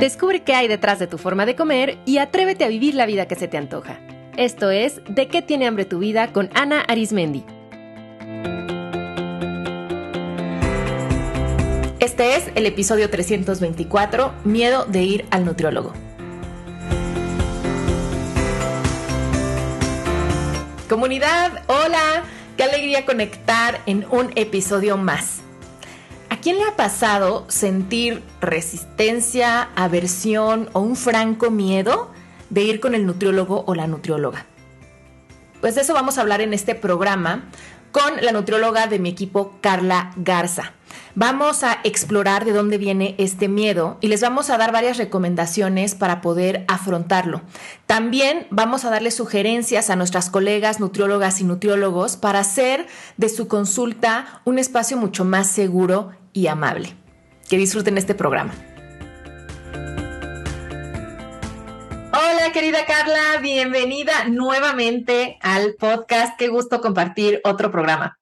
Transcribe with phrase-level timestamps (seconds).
[0.00, 3.26] Descubre qué hay detrás de tu forma de comer y atrévete a vivir la vida
[3.26, 3.98] que se te antoja.
[4.36, 7.44] Esto es De qué tiene hambre tu vida con Ana Arismendi.
[11.98, 15.92] Este es el episodio 324, Miedo de ir al nutriólogo.
[20.88, 22.22] Comunidad, hola,
[22.56, 25.42] qué alegría conectar en un episodio más.
[26.48, 32.10] ¿A quién le ha pasado sentir resistencia, aversión o un franco miedo
[32.48, 34.46] de ir con el nutriólogo o la nutrióloga?
[35.60, 37.50] Pues de eso vamos a hablar en este programa
[37.92, 40.72] con la nutrióloga de mi equipo, Carla Garza.
[41.14, 45.94] Vamos a explorar de dónde viene este miedo y les vamos a dar varias recomendaciones
[45.94, 47.42] para poder afrontarlo.
[47.86, 52.86] También vamos a darle sugerencias a nuestras colegas nutriólogas y nutriólogos para hacer
[53.18, 56.94] de su consulta un espacio mucho más seguro y amable.
[57.48, 58.52] Que disfruten este programa.
[62.10, 66.38] Hola querida Carla, bienvenida nuevamente al podcast.
[66.38, 68.18] Qué gusto compartir otro programa.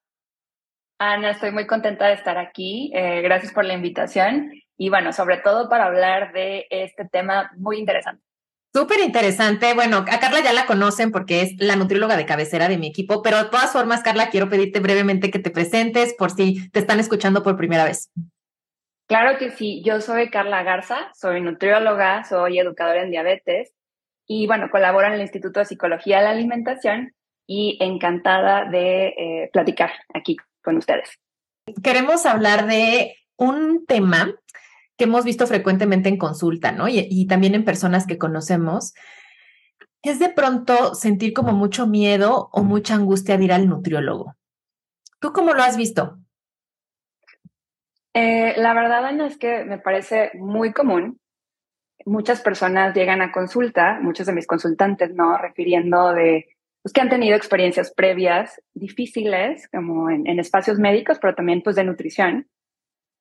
[0.99, 2.91] Ana, estoy muy contenta de estar aquí.
[2.93, 7.77] Eh, gracias por la invitación y bueno, sobre todo para hablar de este tema muy
[7.77, 8.26] interesante.
[8.77, 9.73] Súper interesante.
[9.73, 13.23] Bueno, a Carla ya la conocen porque es la nutrióloga de cabecera de mi equipo,
[13.23, 16.99] pero de todas formas, Carla, quiero pedirte brevemente que te presentes por si te están
[16.99, 18.11] escuchando por primera vez.
[19.07, 23.73] Claro que sí, yo soy Carla Garza, soy nutrióloga, soy educadora en diabetes
[24.27, 27.15] y bueno, colaboro en el Instituto de Psicología de la Alimentación
[27.47, 31.17] y encantada de eh, platicar aquí con ustedes.
[31.81, 34.35] Queremos hablar de un tema
[34.97, 36.87] que hemos visto frecuentemente en consulta, ¿no?
[36.87, 38.93] Y, también en personas que conocemos,
[40.01, 44.35] es de pronto sentir como mucho miedo o mucha angustia de ir al nutriólogo.
[45.19, 46.17] ¿Tú cómo lo has visto?
[48.13, 51.19] Eh, la verdad, Ana, es que me parece muy común.
[52.05, 55.37] Muchas personas llegan a consulta, muchos de mis consultantes, ¿no?
[55.37, 56.47] Refiriendo de
[56.87, 61.83] pues, que han tenido experiencias previas difíciles, como en, espacios médicos, pero también pues de
[61.83, 62.47] nutrición,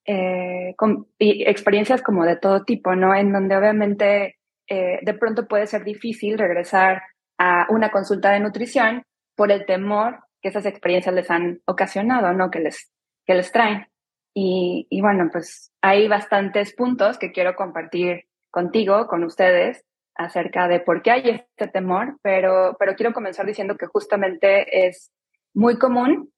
[0.07, 0.75] eh,
[1.19, 3.15] experiencias como de todo tipo, ¿no?
[3.15, 4.37] En donde obviamente
[4.69, 7.03] eh, de pronto puede ser difícil regresar
[7.39, 12.51] a una consulta de nutrición por el temor que esas experiencias les han ocasionado, ¿no?
[12.51, 12.91] Que les,
[13.27, 13.87] que les traen.
[14.35, 19.85] Y, y bueno, pues hay bastantes puntos que quiero compartir contigo, con ustedes,
[20.15, 25.13] acerca de por qué hay este temor, pero, pero quiero comenzar diciendo que justamente es
[25.55, 26.33] muy común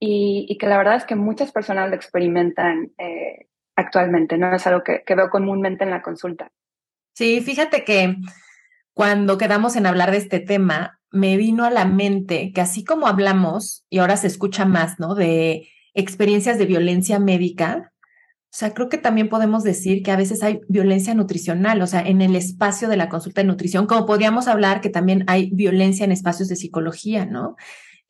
[0.00, 4.54] y, que la verdad es que muchas personas lo experimentan eh, actualmente, ¿no?
[4.54, 6.50] Es algo que, que veo comúnmente en la consulta.
[7.14, 8.16] Sí, fíjate que
[8.94, 13.06] cuando quedamos en hablar de este tema, me vino a la mente que así como
[13.06, 15.14] hablamos, y ahora se escucha más, ¿no?
[15.14, 17.92] De experiencias de violencia médica,
[18.52, 22.00] o sea, creo que también podemos decir que a veces hay violencia nutricional, o sea,
[22.00, 26.04] en el espacio de la consulta de nutrición, como podríamos hablar que también hay violencia
[26.04, 27.54] en espacios de psicología, ¿no?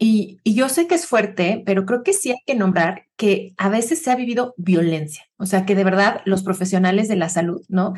[0.03, 3.69] Y, yo sé que es fuerte, pero creo que sí hay que nombrar que a
[3.69, 7.61] veces se ha vivido violencia, o sea, que de verdad los profesionales de la salud,
[7.69, 7.93] ¿no?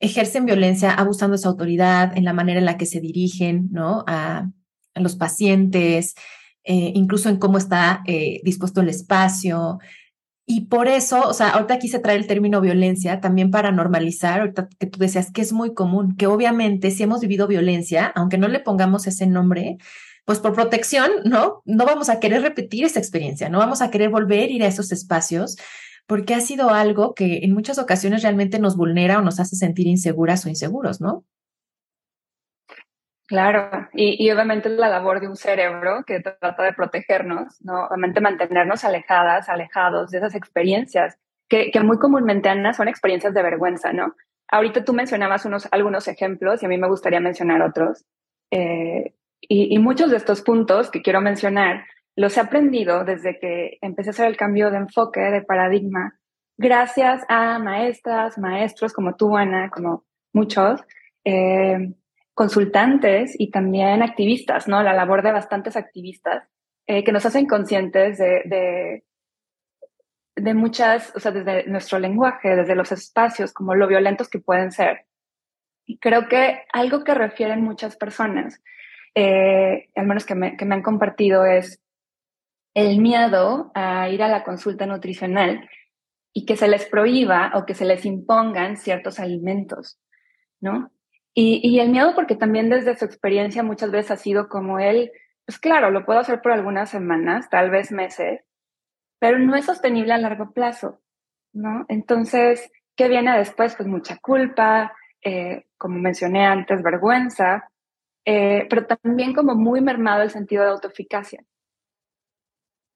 [0.00, 4.02] Ejercen violencia abusando de su autoridad en la manera en la que se dirigen, ¿no?
[4.08, 4.50] A,
[4.94, 6.16] a los pacientes,
[6.64, 9.78] eh, incluso en cómo está eh, dispuesto el espacio.
[10.46, 14.40] Y por eso, o sea, ahorita aquí se trae el término violencia también para normalizar,
[14.40, 18.38] ahorita que tú decías que es muy común, que obviamente si hemos vivido violencia, aunque
[18.38, 19.78] no le pongamos ese nombre,
[20.24, 21.62] pues por protección, ¿no?
[21.64, 24.68] No vamos a querer repetir esa experiencia, no vamos a querer volver a ir a
[24.68, 25.56] esos espacios
[26.06, 29.86] porque ha sido algo que en muchas ocasiones realmente nos vulnera o nos hace sentir
[29.86, 31.24] inseguras o inseguros, ¿no?
[33.26, 37.86] Claro, y, obviamente es la labor de un cerebro que trata de protegernos, ¿no?
[37.86, 41.16] Obviamente mantenernos alejadas, alejados de esas experiencias
[41.48, 44.14] que, que muy comúnmente, Ana, son experiencias de vergüenza, ¿no?
[44.48, 48.04] Ahorita tú mencionabas unos, algunos ejemplos y a mí me gustaría mencionar otros.
[48.50, 51.84] Eh, y, y, muchos de estos puntos que quiero mencionar
[52.16, 56.18] los he aprendido desde que empecé a hacer el cambio de enfoque, de paradigma,
[56.56, 60.80] gracias a maestras, maestros como tú, Ana, como muchos,
[61.24, 61.92] eh,
[62.34, 64.82] consultantes y también activistas, ¿no?
[64.82, 66.48] La labor de bastantes activistas
[66.86, 69.04] eh, que nos hacen conscientes de, de,
[70.36, 74.72] de, muchas, o sea, desde nuestro lenguaje, desde los espacios, como lo violentos que pueden
[74.72, 75.06] ser.
[75.86, 78.62] Y creo que algo que refieren muchas personas,
[79.14, 81.80] eh, al menos que me, que me han compartido, es
[82.74, 85.68] el miedo a ir a la consulta nutricional
[86.32, 90.00] y que se les prohíba o que se les impongan ciertos alimentos,
[90.60, 90.90] ¿no?
[91.36, 95.10] Y, el miedo porque también desde su experiencia muchas veces ha sido como él,
[95.44, 98.40] pues claro, lo puedo hacer por algunas semanas, tal vez meses,
[99.18, 101.00] pero no es sostenible a largo plazo,
[101.52, 101.86] ¿no?
[101.88, 103.74] Entonces, ¿qué viene después?
[103.74, 107.68] Pues mucha culpa, eh, como mencioné antes, vergüenza,
[108.24, 111.44] eh, pero también como muy mermado el sentido de autoeficacia.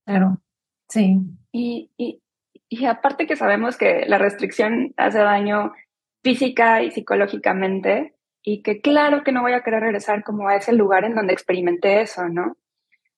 [0.06, 0.40] Claro,
[0.88, 1.18] sí.
[1.52, 2.22] Y, y,
[2.68, 5.72] y aparte que sabemos que la restricción hace daño
[6.22, 10.72] física y psicológicamente, y que claro que no voy a querer regresar como a ese
[10.72, 12.56] lugar en donde experimenté eso, ¿no?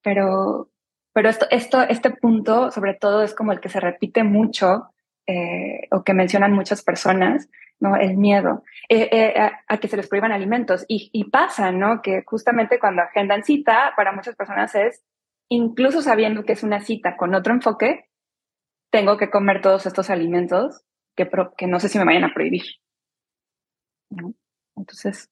[0.03, 0.71] Pero,
[1.13, 4.91] pero esto, esto, este punto, sobre todo, es como el que se repite mucho
[5.27, 7.49] eh, o que mencionan muchas personas,
[7.81, 7.97] ¿no?
[7.97, 10.85] El miedo eh, eh, a, que se les prohíban alimentos.
[10.87, 12.03] Y, pasa, ¿no?
[12.03, 15.03] Que justamente cuando agendan cita, para muchas personas es,
[15.49, 18.09] incluso sabiendo que es una cita con otro enfoque,
[18.91, 20.85] tengo que comer todos estos alimentos
[21.17, 22.65] que, que no sé si me vayan a prohibir.
[24.11, 24.35] ¿no?
[24.77, 25.31] Entonces.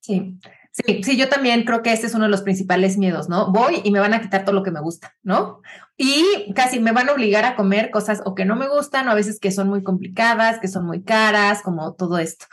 [0.00, 0.38] Sí,
[0.72, 3.52] sí, sí, yo también creo que ese es uno de los principales miedos, ¿no?
[3.52, 5.60] Voy y me van a quitar todo lo que me gusta, ¿no?
[5.96, 9.10] Y casi me van a obligar a comer cosas o que no me gustan o
[9.10, 12.46] a veces que son muy complicadas, que son muy caras, como todo esto.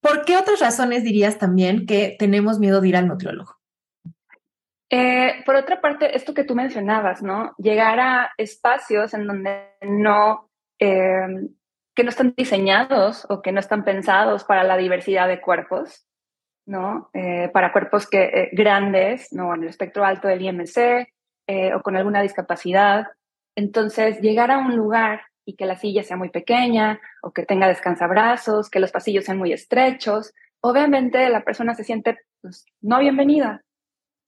[0.00, 3.58] ¿Por qué otras razones dirías también que tenemos miedo de ir al nutriólogo?
[4.90, 7.54] Eh, por otra parte, esto que tú mencionabas, ¿no?
[7.58, 11.50] Llegar a espacios en donde no, eh,
[11.94, 16.07] que no están diseñados o que no están pensados para la diversidad de cuerpos,
[16.68, 17.08] ¿no?
[17.14, 19.54] Eh, para cuerpos que, eh, grandes, ¿no?
[19.54, 21.08] En el espectro alto del IMC
[21.46, 23.06] eh, o con alguna discapacidad.
[23.56, 27.68] Entonces, llegar a un lugar y que la silla sea muy pequeña o que tenga
[27.68, 33.62] descansabrazos, que los pasillos sean muy estrechos, obviamente la persona se siente pues, no bienvenida,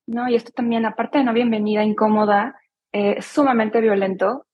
[0.06, 0.26] ¿no?
[0.26, 2.58] Y esto también, aparte de no bienvenida, incómoda,
[2.90, 4.46] es sumamente violento.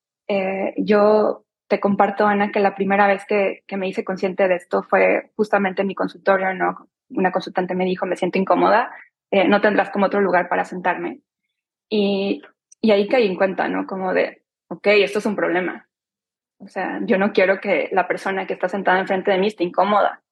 [0.77, 4.83] yo te comparto, Ana, que la primera vez que, que, me hice consciente de esto
[4.83, 6.88] fue justamente en mi consultorio, ¿no?
[7.11, 8.91] Una consultante me dijo, me siento incómoda,
[9.31, 11.20] eh, no tendrás como otro lugar para sentarme.
[11.88, 12.43] Y,
[12.81, 13.87] y ahí caí en cuenta, ¿no?
[13.87, 15.88] Como de, ok, esto es un problema.
[16.58, 19.64] O sea, yo no quiero que la persona que está sentada enfrente de mí esté
[19.64, 20.23] incómoda.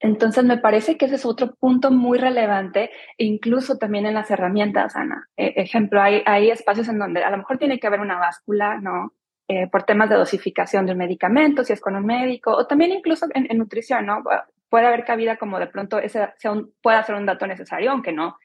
[0.00, 4.32] Entonces, me parece que ese es otro punto muy relevante, e incluso también en las
[4.32, 5.28] herramientas, Ana.
[5.36, 8.80] E, ejemplo, hay, hay espacios en donde a lo mejor tiene que haber una báscula,
[8.80, 9.12] ¿no?
[9.46, 13.26] Eh, por temas de dosificación del medicamento, si es con un médico, o también incluso
[13.32, 14.24] en, nutrición, ¿no?
[14.72, 18.10] Puede haber cabida como de pronto ese sea un, pueda ser un dato necesario, aunque
[18.10, 18.38] no,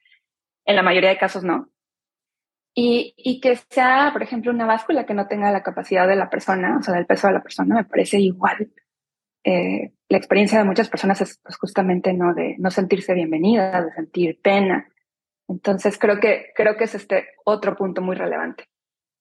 [0.66, 1.70] en la mayoría de casos no.
[2.76, 6.30] Y, y, que sea, por ejemplo, una báscula que no tenga la capacidad de la
[6.30, 8.74] persona, o sea, del peso de la persona, me parece igual.
[9.46, 13.94] Eh, la experiencia de muchas personas es pues, justamente no de no sentirse bienvenida, de
[13.94, 14.90] sentir pena.
[15.48, 18.66] Entonces creo que creo que es este otro punto muy relevante.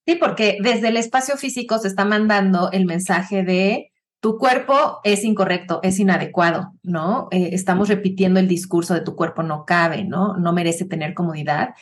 [0.04, 3.92] Sí, porque desde el espacio físico se está mandando el mensaje de
[4.26, 7.28] tu cuerpo es incorrecto, es inadecuado, ¿no?
[7.30, 10.36] Eh, estamos repitiendo el discurso de tu cuerpo no cabe, ¿no?
[10.36, 11.74] No merece tener comodidad.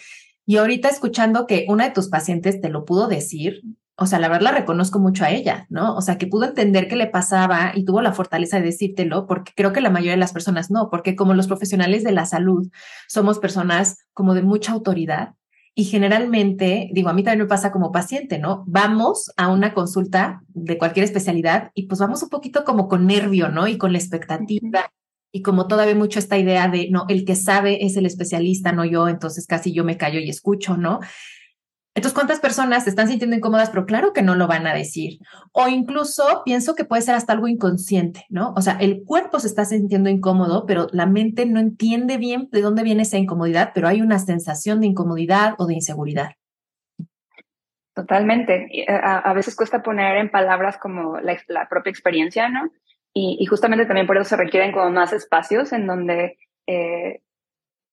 [0.44, 3.62] Y ahorita escuchando que una de tus pacientes te lo pudo decir,
[3.96, 5.96] o sea, la verdad la reconozco mucho a ella, ¿no?
[5.96, 9.52] O sea, que pudo entender qué le pasaba y tuvo la fortaleza de decírtelo, porque
[9.56, 12.70] creo que la mayoría de las personas no, porque como los profesionales de la salud
[13.08, 15.30] somos personas como de mucha autoridad,
[15.76, 18.62] y generalmente, digo, a mí también me pasa como paciente, ¿no?
[18.66, 23.48] Vamos a una consulta de cualquier especialidad y pues vamos un poquito como con nervio,
[23.48, 23.66] ¿no?
[23.66, 24.92] Y con la expectativa.
[25.32, 28.84] Y como todavía mucho esta idea de, no, el que sabe es el especialista, no
[28.84, 31.00] yo, entonces casi yo me callo y escucho, ¿no?
[31.94, 33.70] Entonces, ¿cuántas personas se están sintiendo incómodas?
[33.70, 35.20] Pero claro que no lo van a decir.
[35.52, 38.52] O incluso pienso que puede ser hasta algo inconsciente, ¿no?
[38.56, 42.62] O sea, el cuerpo se está sintiendo incómodo, pero la mente no entiende bien de
[42.62, 46.32] dónde viene esa incomodidad, pero hay una sensación de incomodidad o de inseguridad.
[47.94, 48.66] Totalmente.
[48.72, 52.70] Eh, a, veces cuesta poner en palabras como la, propia experiencia, ¿no?
[53.12, 56.36] Y, justamente también por eso se requieren como más espacios en donde
[56.66, 57.20] eh,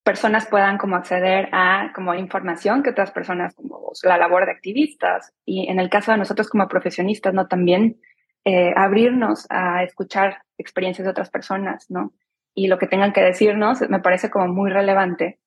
[0.03, 5.33] personas puedan como acceder a como información que otras personas como la labor de activistas.
[5.45, 7.99] Y en el caso de nosotros como profesionistas no también
[8.45, 12.13] eh, abrirnos a escuchar experiencias de otras personas no
[12.53, 15.39] y lo que tengan que decirnos me parece como muy relevante.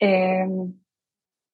[0.00, 0.74] Em,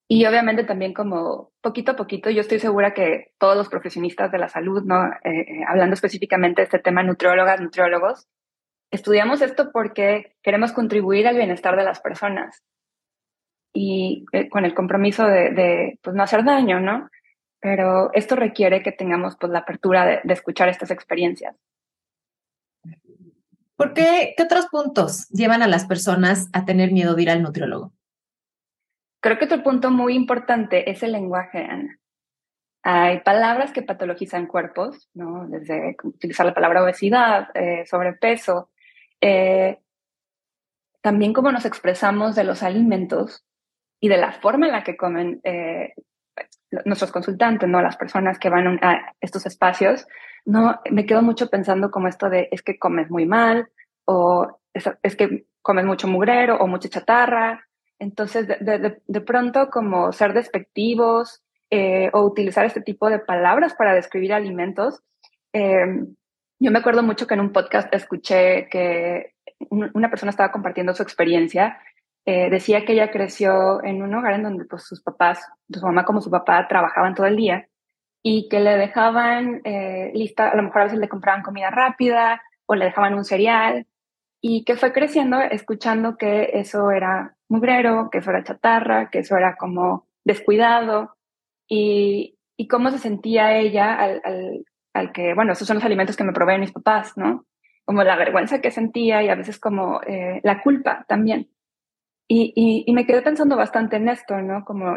[0.09, 4.39] y obviamente también como poquito a poquito yo estoy segura que todos los profesionistas de
[4.39, 8.29] la salud no eh, eh, hablando específicamente de este tema nutriólogas nutriólogos
[8.95, 12.63] estudiamos esto porque queremos contribuir al bienestar de las personas
[13.73, 17.11] y eh, con el compromiso de, pues, no hacer daño, ¿no?
[17.61, 21.57] Pero esto requiere que tengamos pues, la apertura de, escuchar estas experiencias.
[23.77, 24.35] ¿Por qué?
[24.37, 27.93] ¿Qué otros puntos llevan a las personas a tener miedo de ir al nutriólogo?
[29.21, 31.99] Creo que otro punto muy importante es el lenguaje, Ana.
[32.83, 35.49] Hay palabras que patologizan cuerpos, ¿no?
[35.49, 38.71] Desde utilizar la palabra obesidad, eh, sobrepeso,
[39.27, 39.79] eh,
[41.01, 43.43] también cómo nos expresamos de los alimentos
[43.99, 45.95] y de la forma en la que comen eh,
[46.85, 47.81] nuestros consultantes, ¿no?
[47.81, 50.07] las personas que van a estos espacios,
[50.45, 53.69] no, me quedo mucho pensando como esto de es que comes muy mal
[54.05, 57.67] o es, que comes mucho mugrero o mucha chatarra.
[57.99, 64.35] Entonces, de, pronto como ser despectivos eh, o utilizar este tipo de palabras para describir
[64.35, 65.01] alimentos.
[66.65, 69.35] Yo me acuerdo mucho que en un podcast escuché que
[69.69, 71.79] una persona estaba compartiendo su experiencia.
[72.25, 76.07] Eh, decía que ella creció en un hogar en donde pues, sus papás, su mamá
[76.07, 77.69] como su papá, trabajaban todo el día
[78.23, 82.41] y que le dejaban eh, lista, a lo mejor a veces le compraban comida rápida
[82.65, 83.87] o le dejaban un cereal
[84.41, 89.37] y que fue creciendo escuchando que eso era mugrero, que eso era chatarra, que eso
[89.37, 91.15] era como descuidado
[91.69, 92.39] y,
[92.71, 96.61] cómo se sentía ella al, al, que, bueno, esos son los alimentos que me proveen
[96.61, 97.45] mis papás, ¿no?
[97.85, 101.51] Como la vergüenza que sentía y a veces como eh, la culpa también.
[102.27, 104.65] Y, y, me quedé pensando bastante en esto, ¿no?
[104.65, 104.97] Como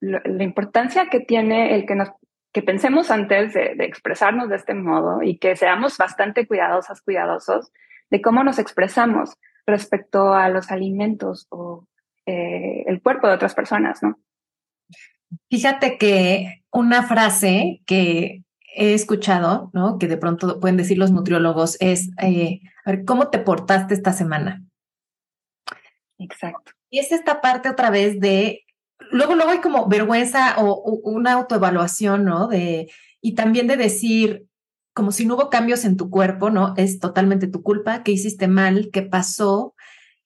[0.00, 2.12] la importancia que tiene el que nos
[2.52, 7.72] que pensemos antes de, expresarnos de este modo y que seamos bastante cuidadosas, cuidadosos
[8.10, 11.86] de cómo nos expresamos respecto a los alimentos o
[12.26, 14.18] eh, el cuerpo de otras personas, ¿no?
[15.50, 18.42] Fíjate que una frase que
[18.74, 19.98] he escuchado, ¿no?
[19.98, 24.12] Que de pronto pueden decir los nutriólogos es, eh, a ver, ¿cómo te portaste esta
[24.12, 24.64] semana?
[26.18, 26.72] Exacto.
[26.90, 28.64] Y es esta parte otra vez de
[29.10, 32.48] luego, luego hay como vergüenza o, una autoevaluación, ¿no?
[32.48, 34.46] De, y también de decir,
[34.94, 36.74] como si no hubo cambios en tu cuerpo, ¿no?
[36.76, 39.74] Es totalmente tu culpa, qué hiciste mal, qué pasó.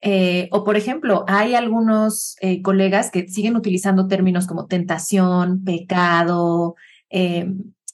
[0.00, 6.74] Eh, o, por ejemplo, hay algunos eh, colegas que siguen utilizando términos como tentación, pecado,
[7.10, 7.48] eh,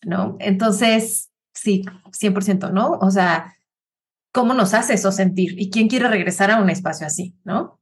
[0.05, 0.37] ¿no?
[0.41, 2.93] Entonces, sí, 100%, ¿no?
[3.01, 3.55] O sea,
[4.33, 5.61] ¿cómo nos hace eso sentir?
[5.61, 7.79] ¿Y quién quiere regresar a un espacio así, ¿no?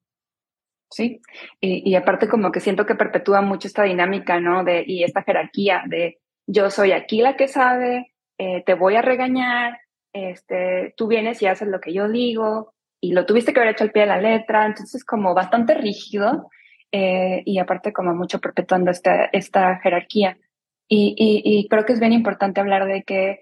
[0.92, 1.20] Sí,
[1.60, 4.64] y, aparte como que siento que perpetúa mucho esta dinámica, ¿no?
[4.64, 9.02] De, y esta jerarquía de yo soy aquí la que sabe, eh, te voy a
[9.02, 9.78] regañar,
[10.12, 13.84] este, tú vienes y haces lo que yo digo, y lo tuviste que haber hecho
[13.84, 16.50] al pie de la letra, entonces como bastante rígido,
[16.90, 20.38] eh, y aparte como mucho perpetuando esta, esta jerarquía.
[20.92, 23.40] Y, y, creo que es bien importante hablar de que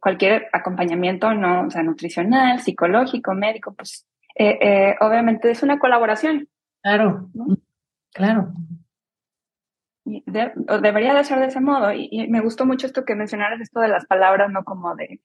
[0.00, 1.66] cualquier acompañamiento, ¿no?
[1.66, 6.48] O sea, nutricional, psicológico, médico, pues eh, obviamente es una colaboración.
[6.82, 7.28] Claro,
[8.14, 8.52] claro.
[10.04, 11.92] debería de ser de ese modo.
[11.92, 14.64] Y, me gustó mucho esto que mencionaras, esto de las palabras, ¿no?
[14.64, 15.20] Como de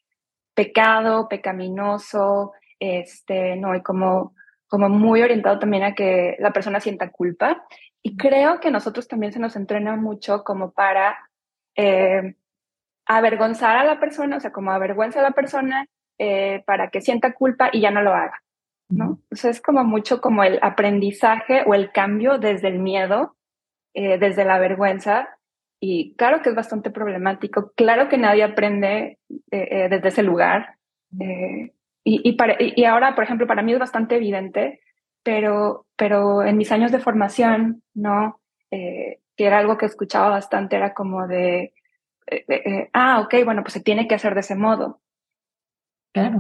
[0.54, 3.76] pecado, pecaminoso, este, ¿no?
[3.76, 4.36] Y como,
[4.68, 7.64] como muy orientado también a que la persona sienta culpa.
[8.04, 11.16] Y creo que nosotros también se nos entrena mucho como para
[11.76, 12.36] eh,
[13.06, 15.88] avergonzar a la persona, o sea, como avergüenza a la persona
[16.18, 18.42] eh, para que sienta culpa y ya no lo haga.
[18.90, 19.20] ¿no?
[19.32, 23.36] O sea, es como mucho como el aprendizaje o el cambio desde el miedo,
[23.94, 25.30] eh, desde la vergüenza.
[25.80, 29.18] Y claro que es bastante problemático, claro que nadie aprende
[29.50, 30.76] eh, desde ese lugar.
[31.12, 31.72] y,
[32.04, 32.38] y,
[32.76, 34.82] y, ahora, por ejemplo, para mí es bastante evidente,
[35.24, 38.40] pero, pero en mis años de formación, ¿no?
[39.42, 41.74] Que era algo que escuchaba bastante, era como de,
[42.94, 45.02] ah, ok, bueno, pues se tiene que hacer de ese modo.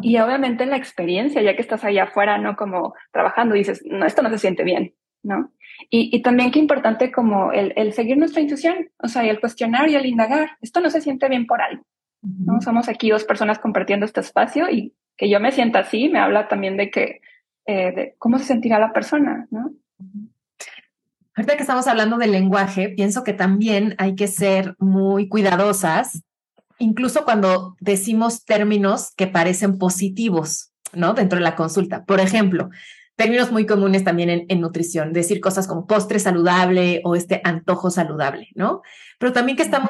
[0.04, 2.56] Y obviamente la experiencia, ya que estás allá afuera, ¿no?
[2.56, 4.94] Como trabajando, dices, no, esto no se siente bien,
[5.24, 5.52] ¿no?
[5.90, 9.40] Y, y también qué importante como el, el, seguir nuestra intuición, o sea, y el
[9.40, 11.84] cuestionar y el indagar, esto no se siente bien por algo,
[12.22, 12.62] ¿no?
[12.62, 16.48] Somos aquí dos personas compartiendo este espacio y que yo me sienta así me habla
[16.48, 17.22] también de que,
[17.66, 19.72] eh, de cómo se sentirá la persona, ¿no?
[21.42, 26.22] Ahorita que estamos hablando del lenguaje, pienso que también hay que ser muy cuidadosas
[26.78, 31.16] incluso cuando decimos términos que parecen positivos, ¿no?
[31.16, 32.06] Dentro de la consulta.
[32.06, 32.70] Por ejemplo,
[33.16, 38.50] términos muy comunes también en, nutrición, decir cosas como postre saludable o este antojo saludable,
[38.54, 38.84] ¿no?
[39.18, 39.90] Pero también que estamos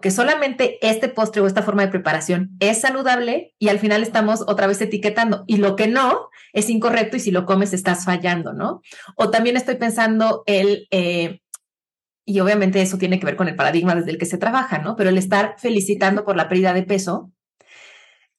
[0.00, 4.42] que solamente este postre o esta forma de preparación es saludable y al final estamos
[4.46, 8.52] otra vez etiquetando y lo que no es incorrecto y si lo comes estás fallando,
[8.52, 8.82] ¿no?
[9.16, 10.86] O también estoy pensando el...
[10.90, 11.40] Eh,
[12.24, 14.96] y obviamente eso tiene que ver con el paradigma desde el que se trabaja, ¿no?
[14.96, 17.32] Pero el estar felicitando por la pérdida de peso,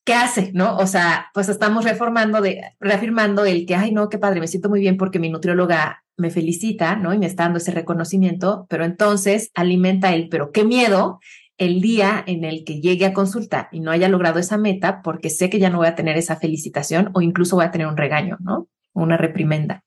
[0.04, 0.78] ¿qué hace, no?
[0.78, 4.70] O sea, pues estamos reformando, de, reafirmando el que, ay, no, qué padre, me siento
[4.70, 7.14] muy bien porque mi nutrióloga me felicita, ¿no?
[7.14, 11.20] Y me está dando ese reconocimiento, pero entonces alimenta el, pero qué miedo
[11.58, 15.30] el día en el que llegue a consulta y no haya logrado esa meta porque
[15.30, 17.98] sé que ya no voy a tener esa felicitación o incluso voy a tener un
[17.98, 18.68] regaño, ¿no?
[18.94, 19.84] Una reprimenda.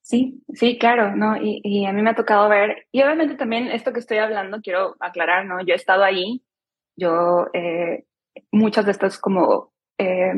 [0.00, 1.36] Sí, sí, claro, ¿no?
[1.40, 4.96] Y, a mí me ha tocado ver, y obviamente también esto que estoy hablando, quiero
[5.00, 5.64] aclarar, ¿no?
[5.64, 6.42] Yo he estado ahí,
[6.96, 8.04] yo, eh,
[8.52, 10.34] muchas de estas como, eh,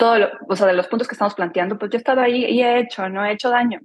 [0.00, 2.44] todo lo, o sea, de los puntos que estamos planteando, pues yo he estado ahí
[2.46, 3.24] y he hecho, ¿no?
[3.24, 3.80] He hecho daño.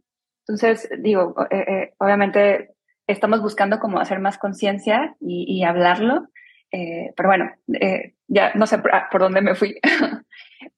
[0.47, 2.75] Entonces, digo, eh, eh obviamente
[3.07, 6.27] estamos buscando como hacer más conciencia y, y, hablarlo,
[6.71, 9.79] Eh, pero bueno, eh, ya no sé por, dónde me fui.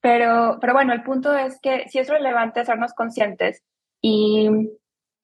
[0.02, 3.64] pero, pero bueno, el punto es que sí es relevante hacernos conscientes
[4.02, 4.50] y,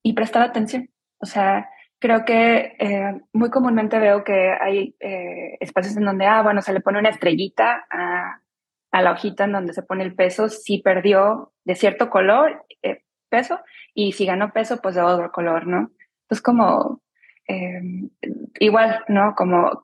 [0.03, 0.89] y prestar atención.
[1.19, 4.95] O sea, creo que eh, muy comúnmente veo que hay
[5.59, 8.42] espacios en donde, ah, bueno, se le pone una estrellita a,
[8.93, 12.65] a, la hojita en donde se pone el peso, si perdió de cierto color
[13.29, 13.59] peso
[13.93, 15.91] y si ganó peso, pues de otro color, ¿no?
[16.21, 17.01] Entonces, como
[18.59, 19.33] igual, ¿no?
[19.35, 19.83] Como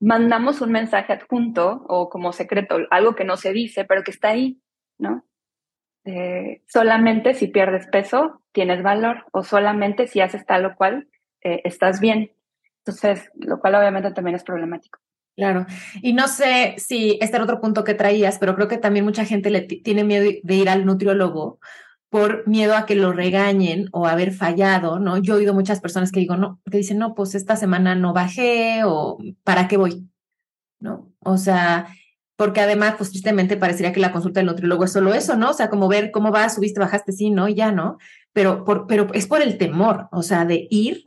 [0.00, 4.28] mandamos un mensaje adjunto o como secreto, algo que no se dice, pero que está
[4.28, 4.60] ahí,
[4.98, 5.24] ¿no?
[6.04, 11.08] Eh, solamente si pierdes peso tienes valor o solamente si haces tal o cual
[11.42, 12.32] eh, estás bien.
[12.78, 15.00] Entonces, lo cual obviamente también es problemático.
[15.38, 15.66] Claro.
[16.02, 19.24] Y no sé si este era otro punto que traías, pero creo que también mucha
[19.24, 21.60] gente le tiene miedo de ir al nutriólogo
[22.08, 25.16] por miedo a que lo regañen o haber fallado, ¿no?
[25.18, 28.12] Yo he oído muchas personas que digo, no, que dicen, no, pues esta semana no
[28.12, 30.10] bajé o ¿para qué voy?
[30.80, 31.12] ¿No?
[31.20, 31.86] O sea,
[32.34, 35.50] porque además, pues tristemente parecería que la consulta del nutriólogo es solo eso, ¿no?
[35.50, 37.46] O sea, como ver cómo va, subiste, bajaste, sí, ¿no?
[37.48, 37.98] Y ya, ¿no?
[38.32, 41.04] Pero, por, pero es por el temor, o sea, de ir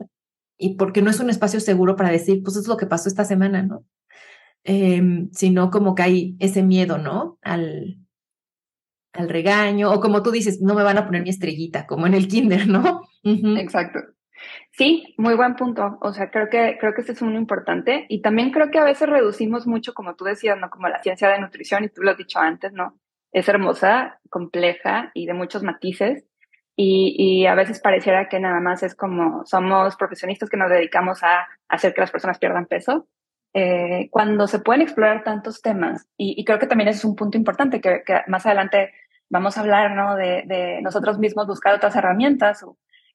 [0.56, 3.26] y porque no es un espacio seguro para decir, pues es lo que pasó esta
[3.26, 3.84] semana, ¿no?
[4.64, 7.38] Eh, sino como que hay ese miedo, ¿no?
[7.42, 7.98] Al,
[9.12, 12.14] al regaño, o como tú dices, no me van a poner mi estrellita, como en
[12.14, 13.02] el kinder, ¿no?
[13.24, 14.00] Exacto.
[14.72, 15.98] Sí, muy buen punto.
[16.00, 18.06] O sea, creo que, creo que este es muy importante.
[18.08, 20.70] Y también creo que a veces reducimos mucho, como tú decías, ¿no?
[20.70, 22.98] Como la ciencia de nutrición, y tú lo has dicho antes, ¿no?
[23.32, 26.24] Es hermosa, compleja y de muchos matices.
[26.74, 31.22] Y, y a veces pareciera que nada más es como somos profesionistas que nos dedicamos
[31.22, 33.06] a hacer que las personas pierdan peso.
[33.54, 37.36] Eh, cuando se pueden explorar tantos temas, y, y, creo que también es un punto
[37.36, 38.92] importante que, que más adelante
[39.32, 40.14] vamos a hablar ¿no?
[40.14, 42.64] de, de, nosotros mismos buscar otras herramientas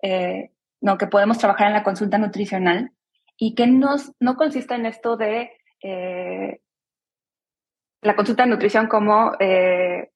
[0.01, 0.49] eh,
[0.81, 0.97] ¿no?
[0.97, 2.91] que podemos trabajar en la consulta nutricional
[3.37, 5.51] y que nos, no consiste en esto de
[5.83, 6.59] eh,
[8.01, 10.09] la consulta de nutrición como eh,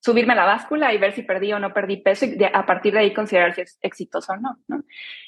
[0.00, 2.92] subirme a la báscula y ver si perdí o no perdí peso y a partir
[2.92, 4.56] de ahí considerar si es exitoso o no.
[4.68, 4.84] ¿no?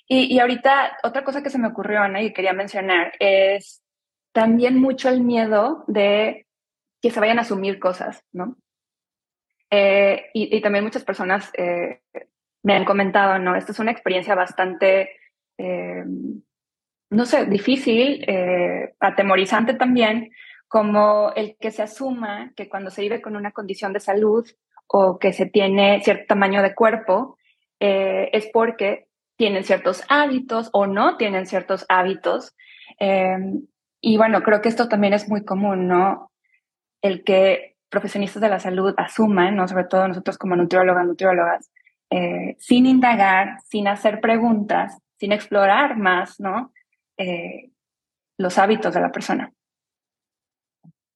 [0.07, 2.21] Y, y, ahorita otra cosa que se me ocurrió ¿no?
[2.21, 3.83] y quería mencionar es
[4.33, 6.47] también mucho el miedo de
[7.01, 8.57] que se vayan a asumir cosas, ¿no?
[9.71, 12.03] Eh, y, también muchas personas eh,
[12.63, 13.57] me han comentado, ¿no?
[13.57, 15.11] Esta es una experiencia bastante,
[15.57, 16.05] eh,
[17.09, 18.25] no sé, difícil,
[19.01, 20.31] atemorizante también,
[20.69, 24.47] como el que se asuma que cuando se vive con una condición de salud
[24.87, 27.39] o que se tiene cierto tamaño de cuerpo,
[27.79, 32.55] es porque tienen ciertos hábitos o no tienen ciertos hábitos.
[34.05, 36.33] Y bueno, creo que esto también es muy común, ¿no?
[37.01, 39.69] El que profesionistas de la salud asuman, ¿no?
[39.69, 41.71] sobre todo nosotros como nutriólogas, nutriólogas,
[42.11, 46.73] eh, sin indagar, sin hacer preguntas, sin explorar más, ¿no?
[47.17, 47.71] Eh,
[48.39, 49.53] los hábitos de la persona.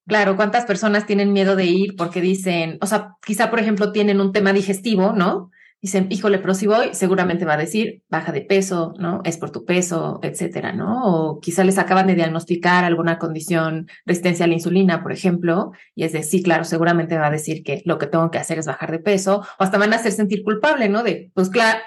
[0.07, 4.21] Claro, ¿cuántas personas tienen miedo de ir porque dicen, o sea, quizá por ejemplo tienen
[4.21, 5.51] un tema digestivo, ¿no?
[5.81, 9.21] Dicen, híjole, pero si voy, seguramente va a decir, baja de peso, ¿no?
[9.25, 11.05] Es por tu peso, etcétera, ¿no?
[11.05, 16.05] O quizá les acaban de diagnosticar alguna condición, resistencia a la insulina, por ejemplo, y
[16.05, 18.67] es de, sí, claro, seguramente va a decir que lo que tengo que hacer es
[18.67, 21.03] bajar de peso, o hasta van a hacer sentir culpable, ¿no?
[21.03, 21.81] De, pues claro,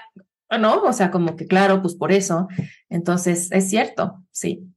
[0.58, 0.82] ¿no?
[0.82, 2.48] O sea, como que claro, pues por eso.
[2.88, 4.72] Entonces, es cierto, sí.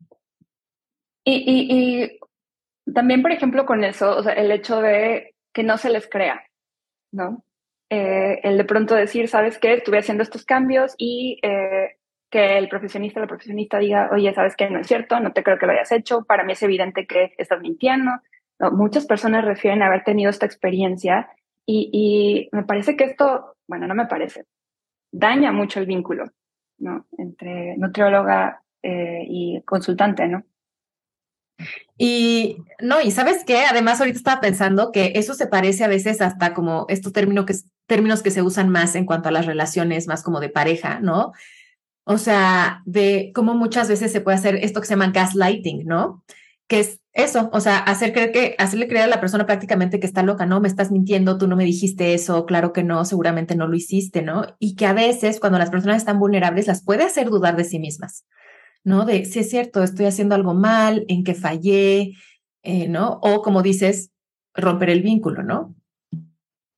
[1.24, 5.78] Y, y, y también, por ejemplo, con eso, o sea, el hecho de que no
[5.78, 6.44] se les crea,
[7.12, 7.44] ¿no?
[7.96, 9.74] Eh, el de pronto decir, ¿sabes qué?
[9.74, 11.98] Estuve haciendo estos cambios y eh,
[12.32, 14.68] que el profesionista o la profesionista diga, oye, ¿sabes qué?
[14.68, 17.36] No es cierto, no te creo que lo hayas hecho, para mí es evidente que
[17.38, 18.10] estás mintiendo.
[18.72, 21.30] muchas personas refieren a haber tenido esta experiencia
[21.68, 24.46] y, me parece que esto, bueno, no me parece,
[25.12, 26.32] daña mucho el vínculo,
[26.80, 27.06] ¿no?
[27.20, 30.44] Entre nutrióloga eh, y consultante, ¿no?
[31.96, 36.22] Y no, y sabes qué, además ahorita estaba pensando que eso se parece a veces
[36.22, 37.54] hasta como estos términos que,
[37.88, 41.34] términos que se usan más en cuanto a las relaciones más como de pareja, ¿no?
[42.06, 46.24] O sea, de cómo muchas veces se puede hacer esto que se llama gaslighting, ¿no?
[46.68, 50.08] Que es eso, o sea, hacer creer que, hacerle creer a la persona prácticamente que
[50.08, 53.56] está loca, no, me estás mintiendo, tú no me dijiste eso, claro que no, seguramente
[53.56, 54.48] no lo hiciste, ¿no?
[54.60, 57.80] Y que a veces cuando las personas están vulnerables las puede hacer dudar de sí
[57.80, 58.26] mismas.
[58.84, 59.06] ¿no?
[59.06, 62.14] De si es cierto, estoy haciendo algo mal, en que fallé,
[62.64, 63.20] eh, ¿no?
[63.22, 64.12] O como dices,
[64.54, 65.76] romper el vínculo, ¿no?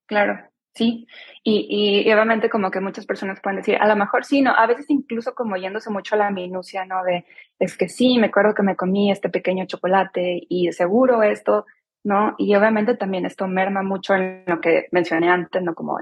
[0.06, 0.40] Claro,
[0.76, 1.08] sí.
[1.44, 4.68] Y, y, obviamente como que muchas personas pueden decir, a lo mejor sí, no, a
[4.68, 7.04] veces incluso como yéndose mucho a la minucia, ¿no?
[7.04, 7.26] De,
[7.60, 11.66] es que sí, me acuerdo que me comí este pequeño chocolate y seguro esto,
[12.04, 12.36] ¿no?
[12.38, 15.74] Y obviamente también esto merma mucho en lo que mencioné antes, ¿no?
[15.74, 15.98] Como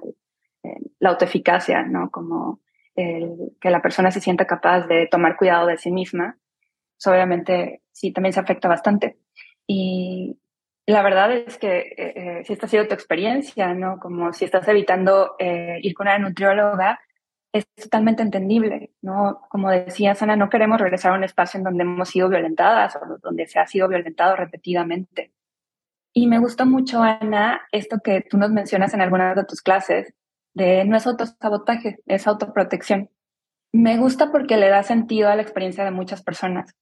[0.99, 2.09] la autoeficacia, ¿no?
[2.09, 2.59] Como
[2.95, 6.37] que la persona se sienta capaz de tomar cuidado de sí misma,
[7.03, 9.17] pues, obviamente sí también se afecta bastante.
[9.67, 10.37] Y
[10.85, 13.99] la verdad es que eh, eh, si esta ha sido tu experiencia, ¿no?
[13.99, 16.99] Como si estás evitando eh, ir con una nutrióloga,
[17.53, 19.41] es totalmente entendible, ¿no?
[19.49, 23.17] Como decía Sana, no queremos regresar a un espacio en donde hemos sido violentadas o
[23.21, 25.31] donde se ha sido violentado repetidamente.
[26.13, 30.13] Y me gustó mucho, Ana, esto que tú nos mencionas en algunas de tus clases,
[30.53, 33.09] de no es autosabotaje, es autoprotección.
[33.71, 36.75] Me gusta porque le da sentido a la experiencia de muchas personas.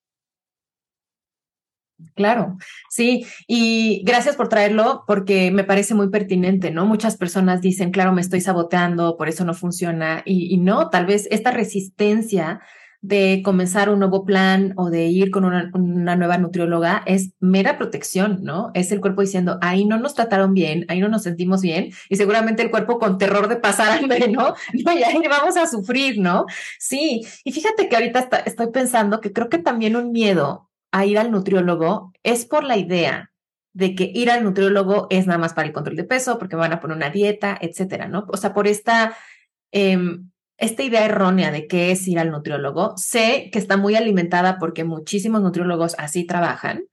[2.16, 2.58] Claro,
[2.90, 6.86] sí, y gracias por traerlo porque me parece muy pertinente, ¿no?
[6.86, 11.28] Muchas personas dicen, claro, me estoy saboteando, por eso no funciona, y, no, tal vez
[11.32, 12.62] esta resistencia
[13.02, 15.72] de comenzar un nuevo plan o de ir con una,
[16.16, 18.70] nueva nutrióloga es mera protección, ¿no?
[18.76, 22.16] Es el cuerpo diciendo, ahí no nos trataron bien, ahí no nos sentimos bien, y
[22.18, 24.54] seguramente el cuerpo con terror de pasar hambre, ¿no?
[24.86, 26.46] No, y ahí vamos a sufrir, ¿no?
[26.78, 31.18] Sí, y fíjate que ahorita estoy pensando que creo que también un miedo a ir
[31.18, 33.32] al nutriólogo es por la idea
[33.74, 36.62] de que ir al nutriólogo es nada más para el control de peso, porque me
[36.62, 38.26] van a poner una dieta, etcétera, ¿no?
[38.28, 39.16] O sea, por esta,
[39.72, 44.58] em, esta idea errónea de qué es ir al nutriólogo, sé que está muy alimentada
[44.60, 46.84] porque muchísimos nutriólogos así trabajan,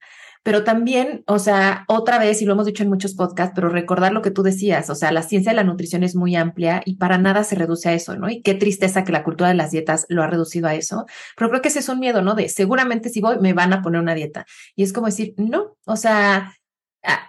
[0.43, 4.13] pero también, o sea, otra vez, y lo hemos dicho en muchos podcasts, pero recordar
[4.13, 6.95] lo que tú decías, o sea, la ciencia de la nutrición es muy amplia y
[6.95, 8.29] para nada se reduce a eso, ¿no?
[8.29, 11.49] Y qué tristeza que la cultura de las dietas lo ha reducido a eso, pero
[11.49, 12.35] creo que ese es un miedo, ¿no?
[12.35, 14.45] De seguramente si voy me van a poner una dieta.
[14.75, 16.53] Y es como decir, no, o sea,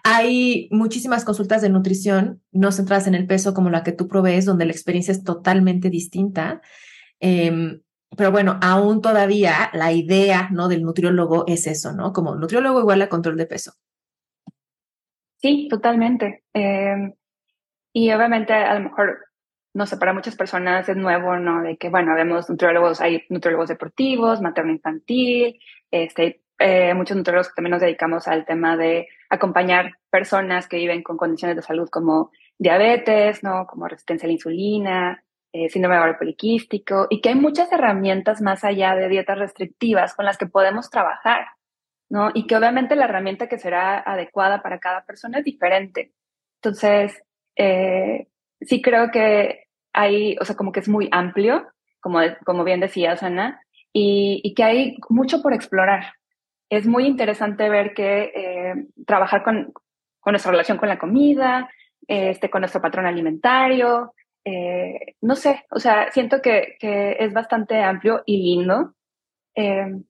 [0.05, 4.45] hay muchísimas consultas de nutrición no centradas en el peso como la que tú provees,
[4.45, 6.61] donde la experiencia es totalmente distinta.
[7.21, 7.81] Eh,
[8.17, 10.69] pero bueno, aún todavía la idea, ¿no?
[10.69, 12.13] Del nutriólogo es eso, ¿no?
[12.13, 13.73] Como nutriólogo igual a control de peso.
[15.37, 16.45] Sí, totalmente.
[16.53, 17.15] Em,
[17.93, 19.27] y obviamente a lo mejor,
[19.75, 21.63] no sé, para muchas personas es nuevo, ¿no?
[21.63, 25.59] De que, bueno, vemos nutriólogos, hay nutriólogos deportivos, materno-infantil,
[25.91, 31.03] este, eh, muchos nutriólogos que también nos dedicamos al tema de acompañar personas que viven
[31.03, 33.67] con condiciones de salud como diabetes, ¿no?
[33.67, 38.65] Como resistencia a la insulina, eh, síndrome ovario poliquístico, y que hay muchas herramientas más
[38.65, 41.47] allá de dietas restrictivas con las que podemos trabajar,
[42.09, 42.31] ¿no?
[42.35, 46.13] Y que obviamente la herramienta que será adecuada para cada persona es diferente.
[46.63, 47.23] Entonces,
[47.57, 48.27] eh,
[48.61, 51.67] sí creo que hay, o sea, como que es muy amplio,
[52.01, 53.61] como, como bien decía Ana,
[53.93, 56.15] y, y que hay mucho por explorar.
[56.69, 59.73] Es muy interesante ver que eh, trabajar con,
[60.21, 61.69] con nuestra relación con la comida,
[62.07, 67.83] este, con nuestro patrón alimentario, eh, no sé, o sea, siento que, que es bastante
[67.83, 68.95] amplio y lindo.
[69.55, 70.03] Eh,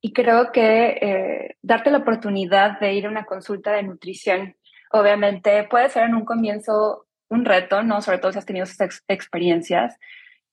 [0.00, 4.56] y creo que eh, darte la oportunidad de ir a una consulta de nutrición,
[4.92, 8.02] obviamente puede ser en un comienzo un reto, ¿no?
[8.02, 9.98] Sobre todo si has tenido esas experiencias,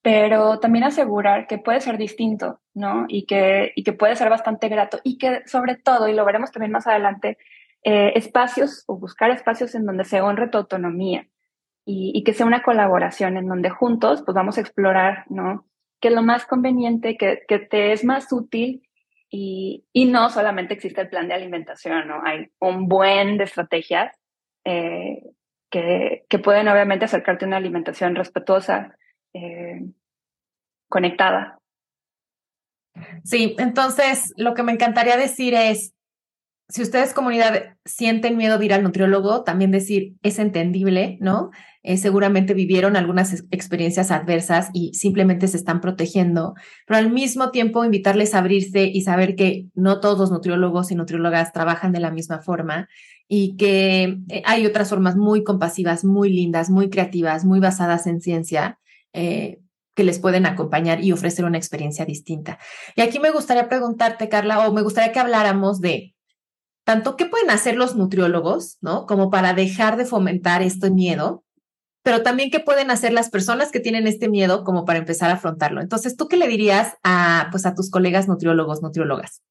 [0.01, 3.05] pero también asegurar que puede ser distinto, ¿no?
[3.07, 6.51] Y que, y que puede ser bastante grato y que sobre todo, y lo veremos
[6.51, 7.37] también más adelante,
[7.83, 11.27] espacios o buscar espacios en donde se honre tu autonomía,
[11.85, 15.65] y, que sea una colaboración en donde juntos pues vamos a explorar, ¿no?
[16.01, 18.87] Es lo más conveniente, que, que te es más útil
[19.29, 22.21] y, y, no solamente existe el plan de alimentación, ¿no?
[22.25, 24.13] Hay un buen de estrategias
[24.65, 25.23] eh,
[25.69, 28.97] que, que, pueden obviamente acercarte a una alimentación respetuosa,
[29.33, 29.81] eh,
[30.89, 31.57] conectada.
[33.23, 35.92] Sí, entonces lo que me encantaría decir es,
[36.73, 41.51] si ustedes comunidad sienten miedo de ir al nutriólogo, también decir, es entendible, ¿no?
[41.83, 46.55] Eh, seguramente vivieron algunas experiencias adversas y simplemente se están protegiendo,
[46.87, 50.95] pero al mismo tiempo invitarles a abrirse y saber que no todos los nutriólogos y
[50.95, 52.87] nutriólogas trabajan de la misma forma
[53.27, 58.19] y que eh, hay otras formas muy compasivas, muy lindas, muy creativas, muy basadas en
[58.19, 58.79] ciencia.
[59.13, 59.59] Eh,
[59.95, 62.57] que les pueden acompañar y ofrecer una experiencia distinta.
[62.95, 66.15] Y aquí me gustaría preguntarte, Carla, o me gustaría que habláramos de
[66.83, 69.05] tanto qué pueden hacer los nutriólogos, ¿no?
[69.05, 71.43] Como para dejar de fomentar este miedo
[72.03, 75.35] pero también qué pueden hacer las personas que tienen este miedo como para empezar a
[75.35, 75.81] afrontarlo.
[75.81, 79.41] Entonces, ¿tú qué le dirías a, pues, a tus colegas nutriólogos, nutriólogas?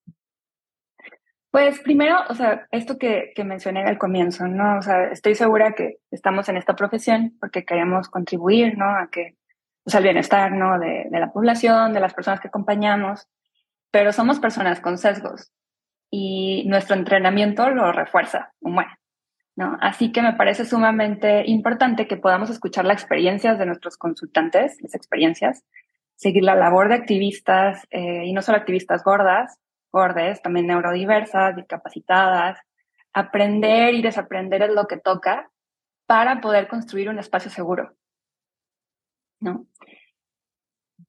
[1.51, 4.79] Pues primero, o sea, esto que, que mencioné al comienzo, ¿no?
[4.79, 8.87] O sea, estoy segura que estamos en esta profesión porque queremos contribuir, ¿no?
[8.87, 9.37] A que,
[9.85, 10.79] o sea, el bienestar, ¿no?
[10.79, 13.29] De la población, de las personas que acompañamos,
[13.91, 15.53] pero somos personas con sesgos
[16.15, 18.93] y nuestro entrenamiento lo refuerza, bueno,
[19.57, 19.79] ¿no?
[19.81, 24.95] Así que me parece sumamente importante que podamos escuchar las experiencias de nuestros consultantes, las
[24.95, 25.65] experiencias,
[26.15, 29.59] seguir la labor de activistas, eh, y no solo activistas gordas,
[29.91, 32.59] gordes, también neurodiversas, discapacitadas,
[33.15, 35.51] aprender y desaprender es lo que toca
[36.05, 37.95] para poder construir un espacio seguro,
[39.41, 39.65] ¿no?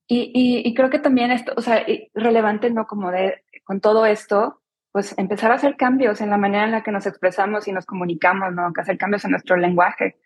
[0.08, 2.88] Y, y, y creo que también esto, o sea, relevante, ¿no?
[2.88, 4.63] Como de, con todo esto,
[4.94, 7.88] pues empezar a hacer cambios en la manera en la que nos expresamos y nos
[7.88, 8.72] comunicamos, ¿no?
[8.72, 10.18] Que hacer cambios en nuestro lenguaje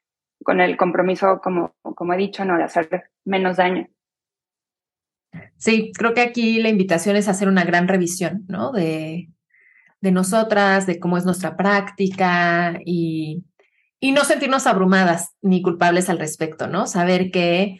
[0.43, 2.57] con el compromiso, como, como he dicho, ¿no?
[2.57, 3.87] De hacer menos daño.
[5.55, 8.73] Sí, creo que aquí la invitación es hacer una gran revisión, ¿no?
[8.73, 9.29] De,
[10.01, 13.45] de nosotras, de cómo es nuestra práctica y,
[14.01, 16.87] y no sentirnos abrumadas ni culpables al respecto, ¿no?
[16.87, 17.79] Saber que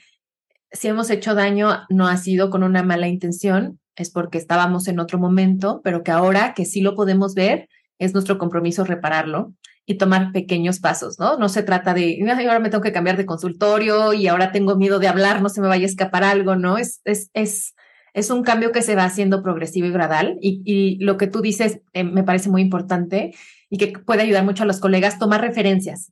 [0.71, 4.99] si hemos hecho daño no ha sido con una mala intención, es porque estábamos en
[4.99, 7.67] otro momento, pero que ahora que sí lo podemos ver,
[7.99, 9.53] es nuestro compromiso repararlo
[9.85, 11.37] y tomar pequeños pasos, ¿no?
[11.37, 14.99] No se trata de, ahora me tengo que cambiar de consultorio y ahora tengo miedo
[14.99, 16.77] de hablar, no se me vaya a escapar algo, ¿no?
[16.77, 17.73] Es, es, es,
[18.13, 21.41] es un cambio que se va haciendo progresivo y gradual y, y lo que tú
[21.41, 23.33] dices eh, me parece muy importante
[23.69, 26.11] y que puede ayudar mucho a los colegas tomar referencias,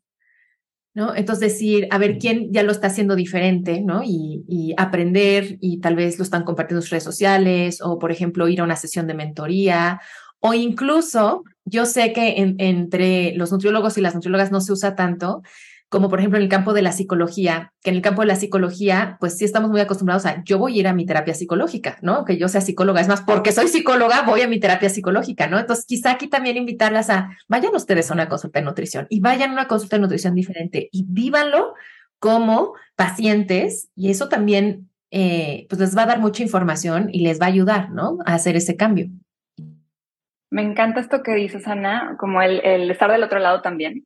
[0.96, 1.14] ¿no?
[1.14, 4.02] Entonces decir, a ver quién ya lo está haciendo diferente, ¿no?
[4.04, 8.48] Y, aprender y tal vez lo están compartiendo en sus redes sociales o, por ejemplo,
[8.48, 10.02] ir a una sesión de mentoría
[10.40, 15.42] o incluso yo sé que entre los nutriólogos y las nutriólogas no se usa tanto,
[15.90, 18.36] como por ejemplo en el campo de la psicología, que en el campo de la
[18.36, 21.98] psicología, pues sí estamos muy acostumbrados a, yo voy a ir a mi terapia psicológica,
[22.02, 22.26] ¿no?
[22.26, 25.60] Que yo sea psicóloga, es más, porque soy psicóloga, voy a mi terapia psicológica, ¿no?
[25.60, 29.52] Entonces, quizá aquí también invitarlas a, vayan ustedes a una consulta de nutrición y vayan
[29.52, 31.76] a una consulta de nutrición diferente y vívanlo
[32.20, 37.40] como pacientes y eso también, eh, pues les va a dar mucha información y les
[37.40, 38.18] va a ayudar, ¿no?
[38.26, 39.08] A hacer ese cambio.
[40.50, 44.06] Me encanta esto que dices, Ana, como el, el estar del otro lado también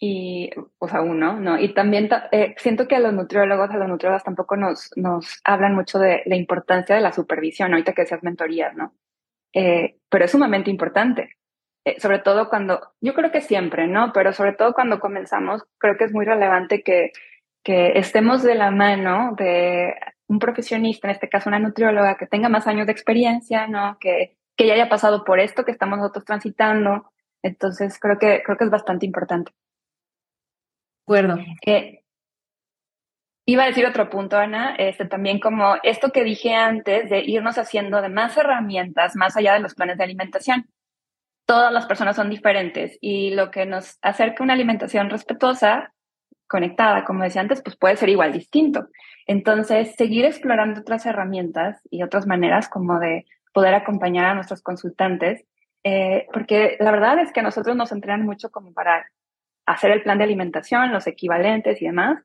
[0.00, 1.58] y, o sea, uno, ¿no?
[1.58, 5.74] Y también eh, siento que a los nutriólogos, a los nutriólogas tampoco nos, nos hablan
[5.74, 8.94] mucho de la importancia de la supervisión, ahorita que seas mentorías, ¿no?
[9.52, 11.36] Eh, pero es sumamente importante,
[11.84, 14.12] eh, sobre todo cuando, yo creo que siempre, ¿no?
[14.12, 17.12] Pero sobre todo cuando comenzamos, creo que es muy relevante que,
[17.64, 19.94] que estemos de la mano de
[20.28, 23.98] un profesionista, en este caso una nutrióloga, que tenga más años de experiencia, ¿no?
[23.98, 27.10] Que, que ya haya pasado por esto que estamos nosotros transitando.
[27.42, 29.52] Entonces, creo que, creo que es bastante importante
[31.08, 31.38] acuerdo.
[31.64, 32.02] Eh,
[33.46, 37.56] iba a decir otro punto, Ana, este, también como esto que dije antes de irnos
[37.56, 40.68] haciendo de más herramientas más allá de los planes de alimentación.
[41.46, 45.94] Todas las personas son diferentes y lo que nos acerca una alimentación respetuosa,
[46.46, 48.88] conectada, como decía antes, pues puede ser igual distinto.
[49.26, 55.42] Entonces, seguir explorando otras herramientas y otras maneras como de poder acompañar a nuestros consultantes,
[55.84, 59.06] eh, porque la verdad es que a nosotros nos entrenan mucho como para
[59.72, 62.22] hacer el plan de alimentación, los equivalentes y demás,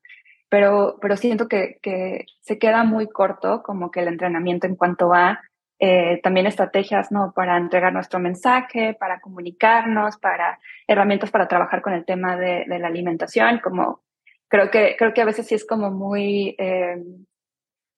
[0.49, 5.13] pero, pero siento que, que se queda muy corto como que el entrenamiento en cuanto
[5.13, 5.41] a
[5.79, 7.33] eh, también estrategias ¿no?
[7.35, 12.87] para entregar nuestro mensaje, para comunicarnos, para herramientas para trabajar con el tema de, la
[12.87, 14.01] alimentación, como
[14.47, 17.03] creo que, creo que a veces sí es como muy eh,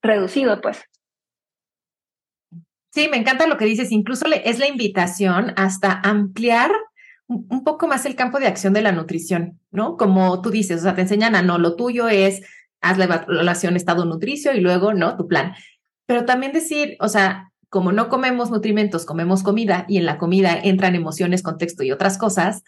[0.02, 0.84] reducido, pues.
[2.92, 3.92] Sí, me encanta lo que dices.
[3.92, 6.72] Incluso es la invitación hasta ampliar
[7.28, 9.98] un poco más el campo de acción de la nutrición, ¿no?
[9.98, 12.42] Como tú dices, o sea, te enseñan a no, lo tuyo es
[12.82, 15.18] haz la evaluación estado-nutricio y luego, ¿no?
[15.18, 15.54] Tu plan.
[16.06, 20.58] Pero también decir, o sea, como no comemos nutrimentos, comemos comida y en la comida
[20.64, 22.64] entran emociones, contexto y otras cosas,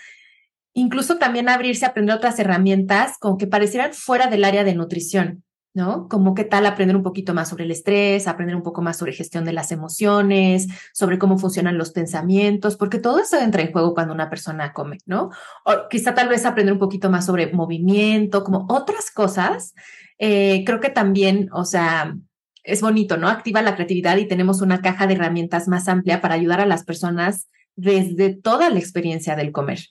[0.73, 5.43] incluso también abrirse a aprender otras herramientas como que parecieran fuera del área de nutrición,
[5.77, 6.07] ¿no?
[6.09, 9.13] Como qué tal aprender un poquito más sobre el estrés, aprender un poco más sobre
[9.13, 13.93] gestión de las emociones, sobre cómo funcionan los pensamientos, porque todo eso entra en juego
[13.93, 15.29] cuando una persona come, ¿no?
[15.65, 19.75] O quizá tal vez aprender un poquito más sobre movimiento, como otras cosas.
[20.17, 22.17] Eh, creo que también, o sea,
[22.63, 23.29] es bonito, ¿no?
[23.29, 26.85] Activa la creatividad y tenemos una caja de herramientas más amplia para ayudar a las
[26.85, 29.81] personas desde toda la experiencia del comer.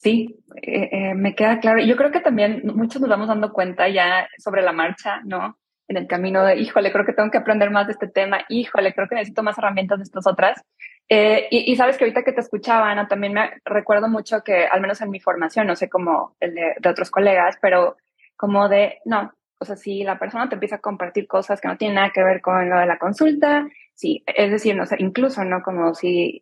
[0.00, 1.78] Sí, eh, eh, me queda claro.
[1.80, 5.58] Yo creo que también muchos nos vamos dando cuenta ya sobre la marcha, ¿no?
[5.88, 8.94] En el camino de, híjole, creo que tengo que aprender más de este tema, híjole,
[8.94, 10.62] creo que necesito más herramientas de estas otras.
[11.10, 14.80] Eh, y, sabes que ahorita que te escuchaba, Ana, también me recuerdo mucho que, al
[14.80, 17.98] menos en mi formación, no sé cómo el de, de otros colegas, pero
[18.36, 21.76] como de, no, o sea, si la persona te empieza a compartir cosas que no
[21.76, 25.44] tienen nada que ver con lo de la consulta, sí, es decir, no sé, incluso,
[25.44, 25.62] ¿no?
[25.62, 26.40] Como si,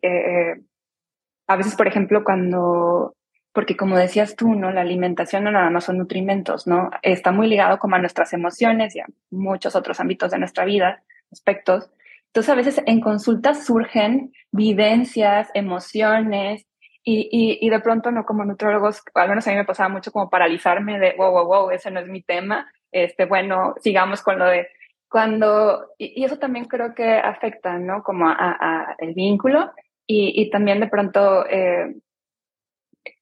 [1.47, 3.15] a veces, por ejemplo, cuando
[3.53, 4.71] porque como decías tú, ¿no?
[4.71, 6.91] La alimentación no nada más son nutrimentos, ¿no?
[7.01, 11.03] Está muy ligado como a nuestras emociones y a muchos otros ámbitos de nuestra vida,
[11.31, 11.89] aspectos.
[12.27, 16.65] Entonces a veces en consultas surgen vivencias, emociones
[17.03, 18.25] y, y, y de pronto, ¿no?
[18.25, 21.71] Como nutrólogos, al menos a mí me pasaba mucho como paralizarme de, wow, wow, wow,
[21.71, 24.67] ese no es mi tema, este, bueno, sigamos con lo de
[25.09, 28.03] cuando, y, y eso también creo que afecta, ¿no?
[28.03, 29.71] Como a, a el vínculo
[30.05, 31.95] y, y, también de pronto eh,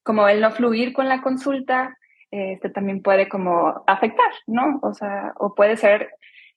[0.07, 1.97] como el no fluir con la consulta,
[2.31, 4.79] este también puede como afectar, ¿no?
[4.81, 6.11] O sea, o puede ser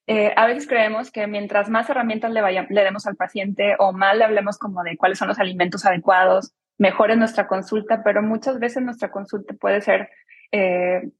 [0.06, 4.16] eh, a veces creemos que mientras más herramientas le, le demos al paciente o más
[4.16, 8.60] le hablemos como de cuáles son los alimentos adecuados, mejor es nuestra consulta, pero muchas
[8.60, 10.10] veces nuestra consulta puede ser
[10.52, 11.10] eh,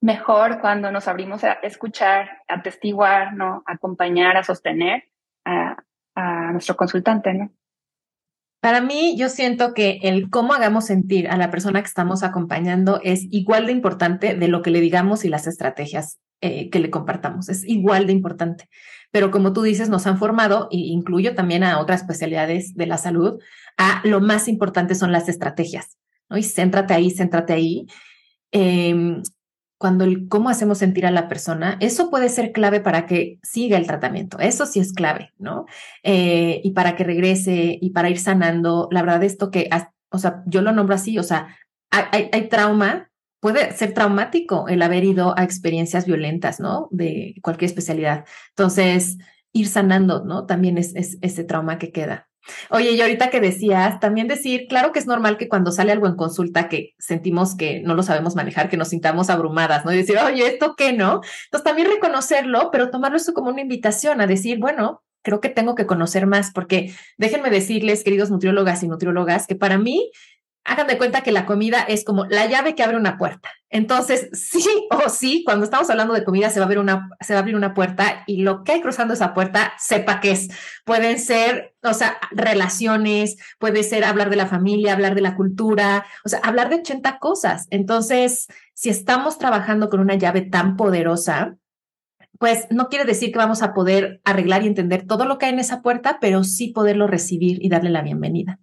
[0.00, 3.62] mejor cuando nos abrimos a escuchar, a atestiguar, ¿no?
[3.66, 5.04] Acompañar, a sostener
[5.44, 5.76] a,
[6.14, 7.50] a nuestro consultante, ¿no?
[8.64, 12.98] Para mí, yo siento que el cómo hagamos sentir a la persona que estamos acompañando
[13.02, 16.88] es igual de importante de lo que le digamos y las estrategias eh, que le
[16.88, 17.50] compartamos.
[17.50, 18.70] Es igual de importante.
[19.10, 22.96] Pero como tú dices, nos han formado, e incluyo también a otras especialidades de la
[22.96, 23.38] salud,
[23.76, 25.98] a lo más importante son las estrategias.
[26.30, 26.38] ¿no?
[26.38, 27.86] Y céntrate ahí, céntrate ahí.
[28.50, 29.20] Eh,
[29.84, 33.76] cuando el cómo hacemos sentir a la persona, eso puede ser clave para que siga
[33.76, 34.38] el tratamiento.
[34.38, 35.66] Eso sí es clave, ¿no?
[36.02, 38.88] Eh, y para que regrese y para ir sanando.
[38.90, 39.68] La verdad, esto que,
[40.08, 41.54] o sea, yo lo nombro así, o sea,
[41.90, 46.88] hay, trauma, puede ser traumático el haber ido a experiencias violentas, ¿no?
[46.90, 48.24] De cualquier especialidad.
[48.56, 49.18] Entonces,
[49.52, 50.46] ir sanando, ¿no?
[50.46, 52.30] También es ese trauma que queda.
[52.70, 56.06] Oye, y ahorita que decías, también decir, claro que es normal que cuando sale algo
[56.06, 59.92] en consulta que sentimos que no lo sabemos manejar, que nos sintamos abrumadas, ¿no?
[59.92, 61.20] Y decir, oye, ¿esto qué no?
[61.46, 65.74] Entonces también reconocerlo, pero tomarlo eso como una invitación a decir, bueno, creo que tengo
[65.74, 70.10] que conocer más, porque déjenme decirles, queridos nutriólogas y nutriólogas, que para mí
[70.64, 73.50] hagan de cuenta que la comida es como la llave que abre una puerta.
[73.68, 77.34] Entonces, sí o sí, cuando estamos hablando de comida se va a abrir una, se
[77.34, 80.48] va a abrir una puerta y lo que hay cruzando esa puerta, sepa qué es.
[80.84, 86.06] Pueden ser, o sea, relaciones, puede ser hablar de la familia, hablar de la cultura,
[86.24, 87.66] o sea, hablar de 80 cosas.
[87.70, 91.56] Entonces, si estamos trabajando con una llave tan poderosa,
[92.38, 95.52] pues no quiere decir que vamos a poder arreglar y entender todo lo que hay
[95.52, 98.58] en esa puerta, pero sí poderlo recibir y darle la bienvenida.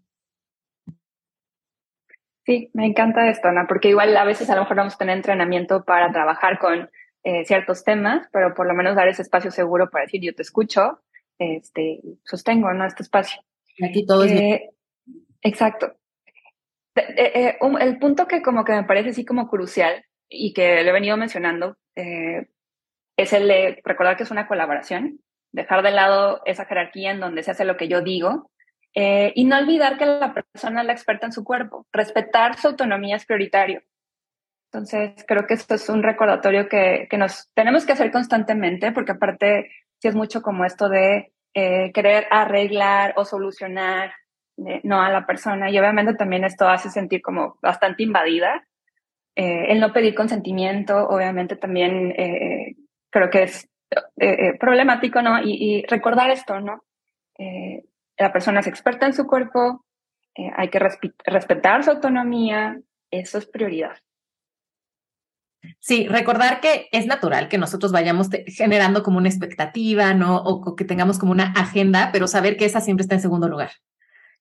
[2.52, 5.16] Sí, me encanta esto, Ana, porque igual a veces a lo mejor vamos a tener
[5.16, 6.90] entrenamiento para trabajar con
[7.24, 10.42] eh, ciertos temas, pero por lo menos dar ese espacio seguro para decir yo te
[10.42, 11.00] escucho,
[11.40, 12.86] este, sostengo, ¿no?
[12.86, 13.42] Este espacio.
[13.82, 14.70] Aquí todo es eh,
[15.42, 15.94] Exacto.
[16.94, 20.94] Eh, el punto que como que me parece así como crucial y que le he
[20.94, 25.22] venido mencionando es el de recordar que es una colaboración,
[25.54, 28.52] dejar de lado esa jerarquía en donde se hace lo que yo digo
[28.94, 31.88] eh, y no olvidar que la persona es la experta en su cuerpo.
[31.92, 33.82] Respetar su autonomía es prioritario.
[34.72, 39.14] Entonces, creo que esto es un recordatorio que, que nos tenemos que hacer constantemente, porque
[39.14, 44.14] aparte, si es mucho como esto de eh, querer arreglar o solucionar
[44.66, 45.70] eh, no a la persona.
[45.70, 48.68] Y obviamente también esto hace sentir como bastante invadida.
[49.36, 52.14] el no pedir consentimiento, obviamente también
[53.10, 53.70] creo que es
[54.60, 55.42] problemático, ¿no?
[55.42, 56.84] Y, y, recordar esto, ¿no?
[58.22, 59.86] La persona es experta en su cuerpo,
[60.36, 62.80] eh, hay que respetar su autonomía,
[63.10, 63.98] eso es prioridad.
[65.80, 70.38] Sí, recordar que es natural que nosotros vayamos generando como una expectativa, ¿no?
[70.38, 73.72] O, que tengamos como una agenda, pero saber que esa siempre está en segundo lugar.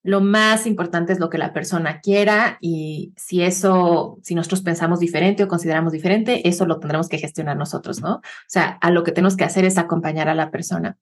[0.02, 4.98] Lo más importante es lo que la persona quiera y si eso, si nosotros pensamos
[4.98, 8.14] diferente o consideramos diferente, eso lo tendremos que gestionar nosotros, ¿no?
[8.16, 10.96] O sea, a lo que tenemos que hacer es acompañar a la persona.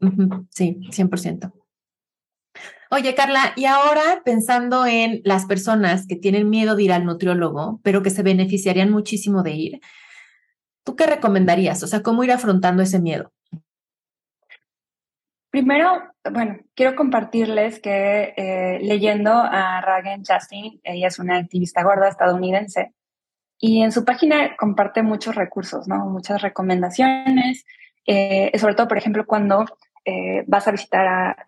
[0.50, 1.52] Sí, 100%.
[2.90, 7.80] Oye, Carla, y ahora pensando en las personas que tienen miedo de ir al nutriólogo,
[7.82, 9.80] pero que se beneficiarían muchísimo de ir,
[10.84, 11.82] ¿tú qué recomendarías?
[11.82, 13.30] O sea, ¿cómo ir afrontando ese miedo?
[15.50, 22.08] Primero, bueno, quiero compartirles que eh, leyendo a Ragen Justin, ella es una activista gorda
[22.08, 22.94] estadounidense,
[23.58, 26.06] y en su página comparte muchos recursos, ¿no?
[26.06, 27.66] Muchas recomendaciones,
[28.06, 29.66] eh, sobre todo, por ejemplo, cuando
[30.06, 31.44] eh, vas a visitar a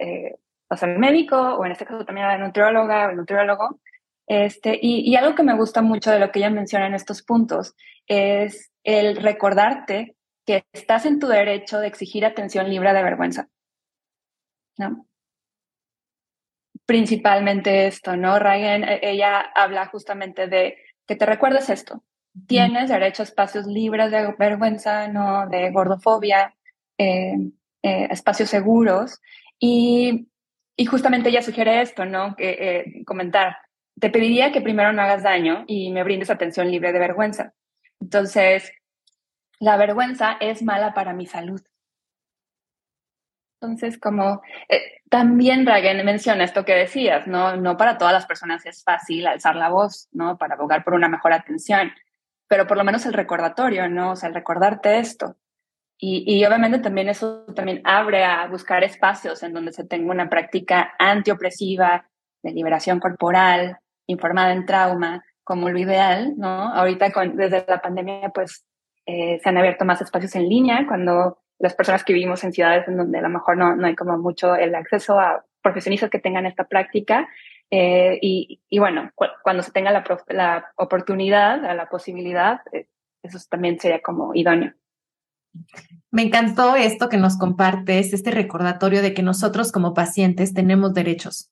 [0.71, 3.81] vas al médico o en este caso también a la nutrióloga o el nutriólogo.
[4.27, 7.23] Este, y, y, algo que me gusta mucho de lo que ella menciona en estos
[7.23, 7.75] puntos
[8.07, 10.15] es el recordarte
[10.47, 13.49] que estás en tu derecho de exigir atención libre de vergüenza.
[14.81, 15.07] ¿no?
[16.87, 18.39] Principalmente esto, ¿no?
[18.39, 22.03] Ryan, e, ella habla justamente de que te recuerdes esto.
[22.47, 25.49] Tienes derecho a espacios libres de vergüenza, ¿no?
[25.49, 26.55] De gordofobia,
[26.99, 27.37] eh,
[27.83, 29.21] eh, espacios seguros.
[29.59, 30.29] Y
[30.81, 32.35] y justamente ella sugiere esto, ¿no?
[32.37, 33.59] Que, eh, comentar,
[34.01, 37.53] te pediría que primero no hagas daño y me brindes atención libre de vergüenza.
[38.01, 38.73] Entonces,
[39.59, 41.61] la vergüenza es mala para mi salud.
[43.61, 47.57] Entonces, como eh, también Ragen menciona esto que decías, ¿no?
[47.57, 50.39] No para todas las personas es fácil alzar la voz, ¿no?
[50.39, 51.93] Para abogar por una mejor atención,
[52.49, 54.13] pero por lo menos el recordatorio, ¿no?
[54.13, 55.37] O sea, el recordarte esto.
[56.03, 60.95] Y, obviamente también eso también abre a buscar espacios en donde se tenga una práctica
[60.99, 62.07] antiopresiva,
[62.43, 63.77] de liberación corporal,
[64.07, 66.73] informada en trauma, como lo ideal, ¿no?
[66.73, 68.65] Ahorita con, desde la pandemia, pues
[69.05, 72.89] eh, se han abierto más espacios en línea cuando las personas que vivimos en ciudades
[72.89, 76.19] en donde a lo mejor no, no hay como mucho el acceso a profesionistas que
[76.19, 77.29] tengan esta práctica.
[77.71, 79.11] Eh, y, y, bueno,
[79.43, 82.87] cuando se tenga la, la oportunidad, la posibilidad, eh,
[83.23, 84.73] eso también sería como idóneo.
[86.11, 91.51] Me encantó esto que nos compartes, este recordatorio de que nosotros como pacientes tenemos derechos.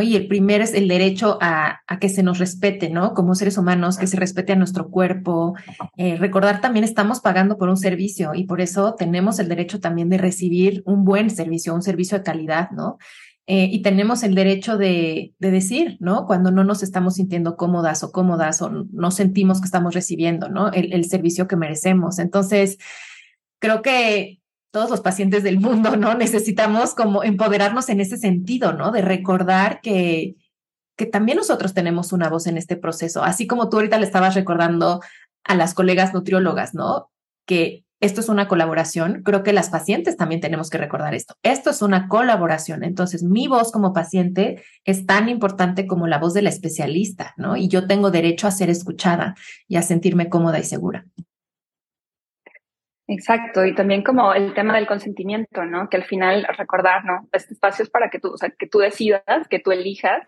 [0.00, 3.12] Y el primero es el derecho a, que se nos respete, ¿no?
[3.12, 5.54] Como seres humanos, que se respete a nuestro cuerpo.
[5.98, 10.08] Eh, recordar también estamos pagando por un servicio y por eso tenemos el derecho también
[10.08, 12.96] de recibir un buen servicio, un servicio de calidad, ¿no?
[13.46, 16.24] Eh, y tenemos el derecho de, de, decir, ¿no?
[16.26, 20.70] Cuando no nos estamos sintiendo cómodas o cómodas o no sentimos que estamos recibiendo, ¿no?
[20.72, 22.18] El servicio que merecemos.
[22.18, 22.78] Entonces,
[23.62, 24.40] creo que
[24.72, 26.14] todos los pacientes del mundo, ¿no?
[26.18, 28.90] Necesitamos como empoderarnos en ese sentido, ¿no?
[28.90, 30.34] De recordar que,
[30.96, 34.34] que también nosotros tenemos una voz en este proceso, así como tú ahorita le estabas
[34.34, 35.00] recordando
[35.44, 37.10] a las colegas nutriólogas, ¿no?
[37.46, 41.34] Que esto es una colaboración, creo que las pacientes también tenemos que recordar esto.
[41.44, 46.34] Esto es una colaboración, entonces mi voz como paciente es tan importante como la voz
[46.34, 47.56] de la especialista, ¿no?
[47.56, 49.36] Y yo tengo derecho a ser escuchada
[49.68, 51.06] y a sentirme cómoda y segura.
[53.12, 55.90] Exacto, y también como el tema del consentimiento, ¿no?
[55.90, 57.28] Que al final recordar, ¿no?
[57.32, 60.26] Este espacio es para que tú, o sea, que tú decidas, que tú elijas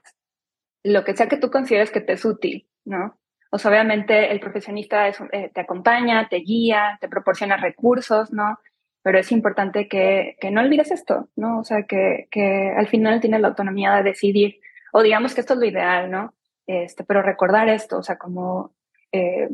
[0.82, 3.18] lo que sea que tú consideres que te es útil, ¿no?
[3.50, 8.58] O sea, obviamente el profesionista eh, te acompaña, te guía, te proporciona recursos, ¿no?
[9.02, 11.60] Pero es importante que, que no olvides esto, ¿no?
[11.60, 14.60] O sea, que, que al final tienes la autonomía de decidir,
[14.92, 16.34] o digamos que esto es lo ideal, ¿no?
[16.66, 18.74] Este, pero recordar esto, o sea, como
[19.10, 19.48] eh,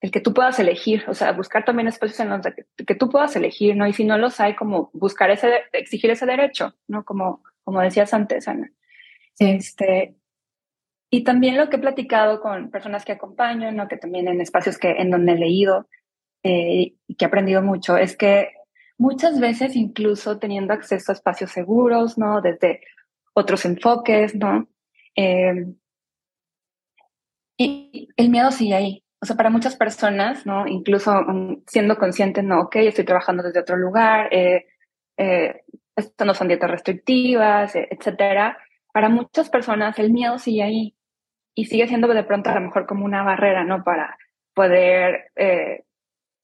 [0.00, 2.40] el que tú puedas elegir, o sea, buscar también espacios en los
[2.86, 3.86] que, tú puedas elegir, ¿no?
[3.86, 7.04] Y si no los hay, como buscar ese, exigir ese derecho, ¿no?
[7.04, 8.70] Como, como decías antes, Ana.
[9.38, 10.14] Este,
[11.10, 13.88] y también lo que he platicado con personas que acompaño, ¿no?
[13.88, 15.88] Que también en espacios que, en donde he leído
[16.44, 18.52] eh, y que he aprendido mucho, es que
[18.98, 22.40] muchas veces incluso teniendo acceso a espacios seguros, ¿no?
[22.40, 22.82] Desde
[23.32, 24.68] otros enfoques, ¿no?
[25.16, 25.66] Eh,
[27.56, 30.66] y el miedo sigue ahí, o sea, para muchas personas, ¿no?
[30.66, 34.66] Incluso um, siendo conscientes, no, ok, estoy trabajando desde otro lugar, eh,
[35.16, 35.62] eh,
[35.96, 38.58] esto no son dietas restrictivas, eh, etcétera.
[38.92, 40.94] Para muchas personas el miedo sigue ahí
[41.54, 43.82] y sigue siendo de pronto a lo mejor como una barrera, ¿no?
[43.82, 44.16] Para
[44.54, 45.84] poder eh,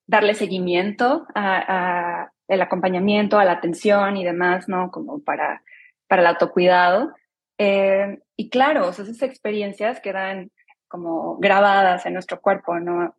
[0.07, 4.91] darle seguimiento a, a, el acompañamiento, a la atención y demás, ¿no?
[4.91, 5.63] Como para,
[6.07, 7.13] para el autocuidado.
[7.57, 10.51] Eh, y claro, esas experiencias quedan
[10.95, 12.73] como grabadas en nuestro cuerpo,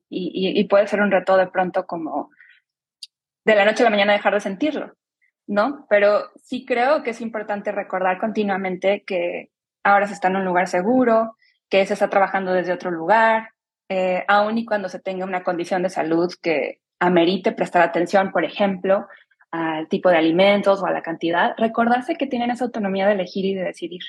[0.09, 2.31] y, puede ser un reto de pronto como
[3.45, 4.95] de la noche a la mañana dejar de sentirlo,
[5.47, 5.85] ¿no?
[5.91, 9.51] Pero sí creo que es importante recordar continuamente que
[9.85, 11.37] ahora se está en un lugar seguro,
[11.68, 13.51] que se está trabajando desde otro lugar,
[13.91, 18.47] eh, aun y cuando se tenga una condición de salud que amerite prestar atención, por
[18.47, 19.07] ejemplo,
[19.51, 23.45] al tipo de alimentos o a la cantidad, recordarse que tienen esa autonomía de elegir
[23.45, 24.01] y de decidir.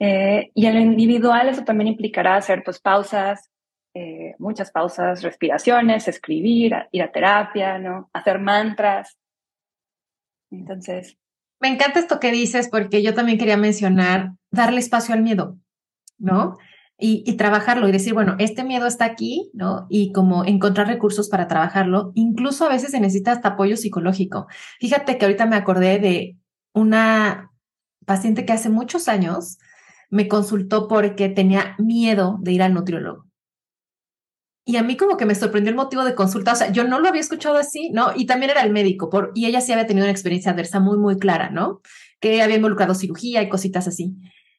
[0.00, 3.50] Eh, y en lo individual eso también implicará hacer pues pausas,
[3.94, 8.10] eh, muchas pausas, respiraciones, escribir, ir a terapia, ¿no?
[8.12, 9.16] Hacer mantras.
[10.50, 11.16] Entonces.
[11.60, 15.58] Me encanta esto que dices porque yo también quería mencionar darle espacio al miedo,
[16.18, 16.56] ¿no?
[16.98, 19.86] Y, y, trabajarlo y decir, bueno, este miedo está aquí, ¿no?
[19.90, 22.12] Y como encontrar recursos para trabajarlo.
[22.14, 24.46] Incluso a veces se necesita hasta apoyo psicológico.
[24.78, 26.36] Fíjate que ahorita me acordé de
[26.72, 27.50] una
[28.04, 29.58] paciente que hace muchos años
[30.14, 33.26] me consultó porque tenía miedo de ir al nutriólogo.
[34.64, 37.00] Y a mí como que me sorprendió el motivo de consulta, o sea, yo no
[37.00, 38.12] lo había escuchado así, ¿no?
[38.14, 40.98] Y también era el médico, por, y ella sí había tenido una experiencia adversa muy,
[40.98, 41.80] muy clara, ¿no?
[42.20, 44.14] Que había involucrado cirugía y cositas así.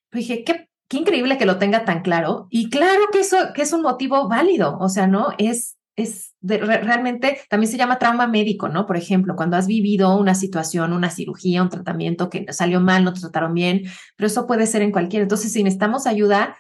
[0.09, 2.47] Pero dije, qué, qué increíble que lo tenga tan claro.
[2.49, 5.29] Y claro que eso que es un motivo válido, o sea, ¿no?
[5.37, 8.85] Es, es realmente también se llama trauma médico, ¿no?
[8.85, 13.13] Por ejemplo, cuando has vivido una situación, una cirugía, un tratamiento que salió mal, no
[13.13, 13.83] te trataron bien,
[14.15, 15.23] pero eso puede ser en cualquier.
[15.23, 16.55] Entonces, si necesitamos ayuda,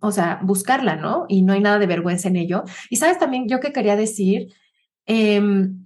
[0.00, 1.24] o sea, buscarla, ¿no?
[1.28, 2.64] Y no hay nada de vergüenza en ello.
[2.90, 4.52] Y sabes también yo que quería decir
[5.06, 5.84] em,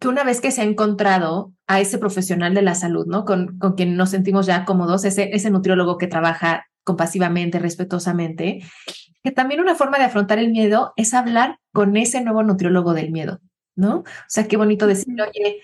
[0.00, 3.24] que una vez que se ha encontrado a ese profesional de la salud, ¿no?
[3.24, 8.60] Con, con quien nos sentimos ya cómodos, ese, ese nutriólogo que trabaja compasivamente, respetuosamente,
[9.22, 13.12] que también una forma de afrontar el miedo es hablar con ese nuevo nutriólogo del
[13.12, 13.40] miedo,
[13.76, 13.98] ¿no?
[13.98, 15.58] O sea, qué bonito decir, oye,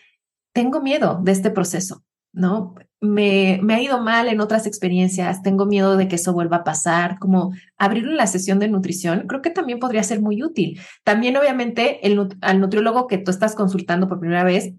[0.52, 2.74] tengo miedo de este proceso, ¿no?
[3.00, 6.64] Me, me ha ido mal en otras experiencias, tengo miedo de que eso vuelva a
[6.64, 10.80] pasar, como abrir una sesión de nutrición, creo que también podría ser muy útil.
[11.04, 14.74] También, obviamente, el, al nutriólogo que tú estás consultando por primera vez,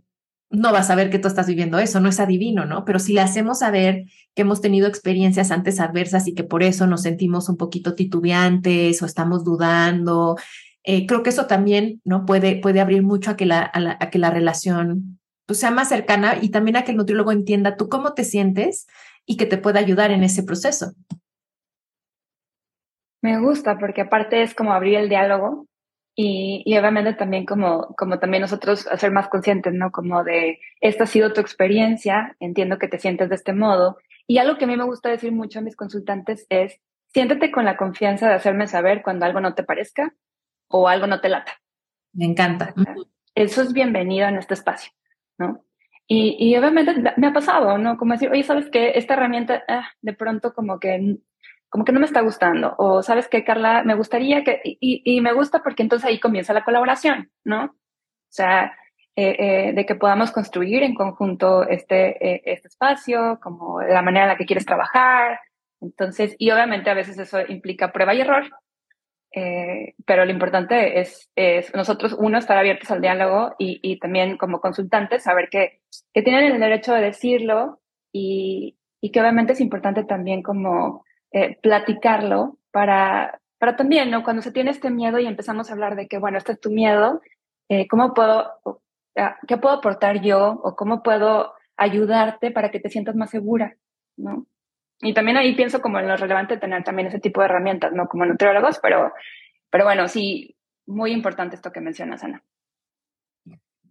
[0.49, 2.85] no vas a ver que tú estás viviendo eso, no es adivino, ¿no?
[2.85, 6.87] Pero si le hacemos saber que hemos tenido experiencias antes adversas y que por eso
[6.87, 10.37] nos sentimos un poquito titubeantes o estamos dudando,
[10.83, 14.19] eh, creo que eso también no puede, puede abrir mucho a que la, a, que
[14.19, 18.13] la relación pues, sea más cercana y también a que el nutriólogo entienda tú cómo
[18.13, 18.87] te sientes
[19.25, 20.93] y que te pueda ayudar en ese proceso.
[23.21, 25.67] Me gusta porque aparte es como abrir el diálogo
[26.19, 29.91] y, y, obviamente también como, como también nosotros hacer más conscientes, ¿no?
[29.91, 33.99] Como de, esta ha sido tu experiencia, entiendo que te sientes de este modo.
[34.25, 36.81] Y algo que a mí me gusta decir mucho a mis consultantes es,
[37.13, 40.15] siéntete con la confianza de hacerme saber cuando algo no te parezca
[40.67, 41.51] o algo no te lata.
[42.13, 42.73] Me encanta.
[43.35, 44.91] Eso es bienvenido en este espacio,
[45.37, 45.63] ¿no?
[46.07, 47.95] Y, y obviamente me ha pasado, ¿no?
[47.95, 48.93] Como decir, oye, ¿sabes qué?
[48.95, 51.19] Esta herramienta, ah, de pronto como que
[51.69, 52.75] como que no me está gustando.
[52.77, 56.53] O sabes qué, Carla, me gustaría que, y, y, me gusta porque entonces ahí comienza
[56.53, 57.65] la colaboración, ¿no?
[57.65, 58.73] O sea,
[59.19, 64.25] eh, eh, de que podamos construir en conjunto este, eh, este espacio, como la manera
[64.25, 65.39] en la que quieres trabajar.
[65.81, 68.45] Entonces, y obviamente a veces eso implica prueba y error,
[70.05, 74.61] pero lo importante es, es, nosotros, uno, estar abiertos al diálogo y, y también como
[74.61, 75.81] consultantes saber que,
[76.13, 77.79] que, tienen el derecho de decirlo
[78.11, 84.23] y, y que obviamente es importante también como eh, platicarlo para, para también, ¿no?
[84.23, 86.69] Cuando se tiene este miedo y empezamos a hablar de que, bueno, este es tu
[86.69, 87.21] miedo,
[87.69, 88.49] eh, ¿cómo puedo,
[89.47, 93.75] qué puedo aportar yo o cómo puedo ayudarte para que te sientas más segura,
[94.17, 94.45] ¿no?
[94.99, 98.07] Y también ahí pienso como en lo relevante tener también ese tipo de herramientas, ¿no?
[98.07, 99.13] Como nutriólogos, pero,
[99.69, 100.55] pero bueno, sí,
[100.87, 102.43] muy importante esto que mencionas, Ana.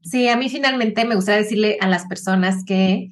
[0.03, 3.11] Sí, a mí finalmente me gustaría decirle a las personas que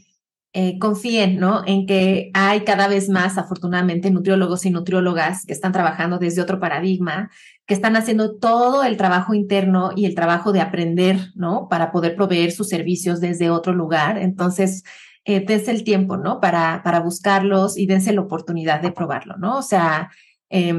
[0.57, 1.65] eh, confíen, ¿no?
[1.67, 6.61] En que hay cada vez más, afortunadamente, nutriólogos y nutriólogas que están trabajando desde otro
[6.61, 7.29] paradigma,
[7.67, 11.67] que están haciendo todo el trabajo interno y el trabajo de aprender, ¿no?
[11.69, 14.17] Para poder proveer sus servicios desde otro lugar.
[14.17, 14.85] Entonces,
[15.25, 16.41] eh, dense el tiempo, ¿no?
[16.41, 19.59] Para, para buscarlos y dense la oportunidad de probarlo, ¿no?
[19.59, 20.11] O sea,
[20.51, 20.73] eh,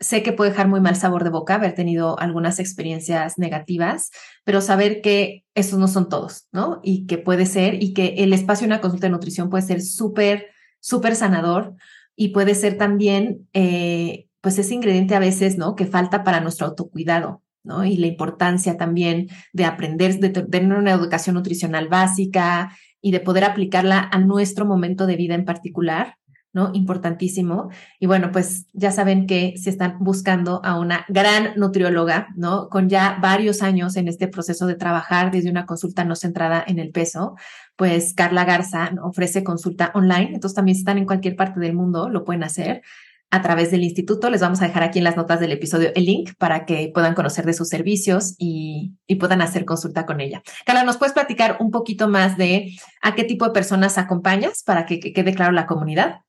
[0.00, 4.10] sé que puede dejar muy mal sabor de boca haber tenido algunas experiencias negativas,
[4.44, 6.80] pero saber que esos no son todos, ¿no?
[6.82, 9.82] Y que puede ser, y que el espacio de una consulta de nutrición puede ser
[9.82, 10.46] súper,
[10.80, 11.74] súper sanador
[12.16, 15.76] y puede ser también, eh, pues ese ingrediente a veces, ¿no?
[15.76, 17.84] Que falta para nuestro autocuidado, ¿no?
[17.84, 23.44] Y la importancia también de aprender, de tener una educación nutricional básica y de poder
[23.44, 26.16] aplicarla a nuestro momento de vida en particular
[26.52, 26.70] ¿no?
[26.74, 27.70] Importantísimo.
[27.98, 32.68] Y bueno, pues ya saben que si están buscando a una gran nutrióloga, ¿no?
[32.68, 36.78] Con ya varios años en este proceso de trabajar desde una consulta no centrada en
[36.78, 37.36] el peso,
[37.76, 40.30] pues Carla Garza ofrece consulta online.
[40.34, 42.82] Entonces también si están en cualquier parte del mundo, lo pueden hacer
[43.30, 44.28] a través del instituto.
[44.28, 47.14] Les vamos a dejar aquí en las notas del episodio el link para que puedan
[47.14, 50.42] conocer de sus servicios y, y, puedan hacer consulta con ella.
[50.66, 54.84] Carla, ¿nos puedes platicar un poquito más de a qué tipo de personas acompañas para
[54.84, 56.20] que, que quede claro la comunidad?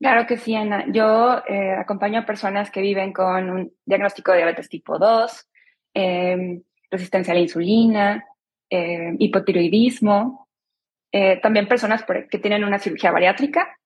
[0.00, 0.86] Claro que sí, Ana.
[0.90, 5.46] Yo eh, acompaño a personas que viven con un diagnóstico de diabetes tipo 2,
[5.92, 8.24] em, resistencia a la insulina,
[8.70, 10.48] em, hipotiroidismo,
[11.12, 13.76] eh, también personas que tienen una cirugía bariátrica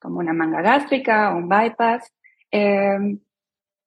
[0.00, 2.14] como una manga gástrica o un bypass,
[2.52, 3.18] eh,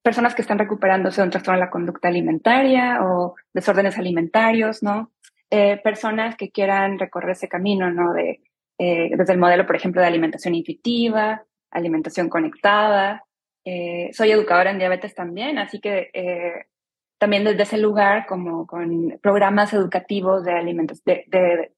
[0.02, 5.10] personas que están recuperándose de un trastorno de la conducta alimentaria o desórdenes alimentarios, ¿no?
[5.50, 8.12] Eh, personas que quieran recorrer ese camino, ¿no?
[8.12, 8.40] De,
[8.78, 13.24] desde el modelo, por ejemplo, de alimentación intuitiva, alimentación conectada.
[13.64, 16.66] Eh, soy educadora en diabetes también, así que eh,
[17.18, 20.52] también desde ese lugar, como con programas educativos de,
[21.04, 21.72] de, de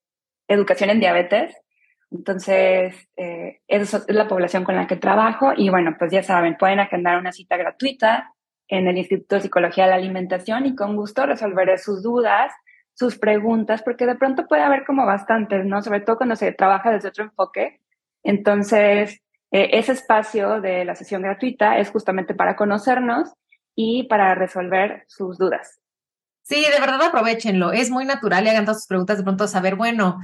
[0.48, 1.54] educación en diabetes,
[2.14, 6.56] entonces, eh, esa es la población con la que trabajo y bueno, pues ya saben,
[6.56, 8.32] pueden agendar una cita gratuita
[8.68, 12.52] en el Instituto de Psicología de la Alimentación y con gusto resolveré sus dudas,
[12.94, 15.82] sus preguntas, porque de pronto puede haber como bastantes, ¿no?
[15.82, 17.80] Sobre todo cuando se trabaja desde otro enfoque.
[18.22, 19.20] Entonces,
[19.54, 23.34] eh, ese espacio de la sesión gratuita es justamente para conocernos
[23.76, 25.78] y para resolver sus dudas.
[26.42, 27.70] Sí, de verdad aprovechenlo.
[27.70, 30.18] Es muy natural y hagan todas sus preguntas de pronto saber, bueno,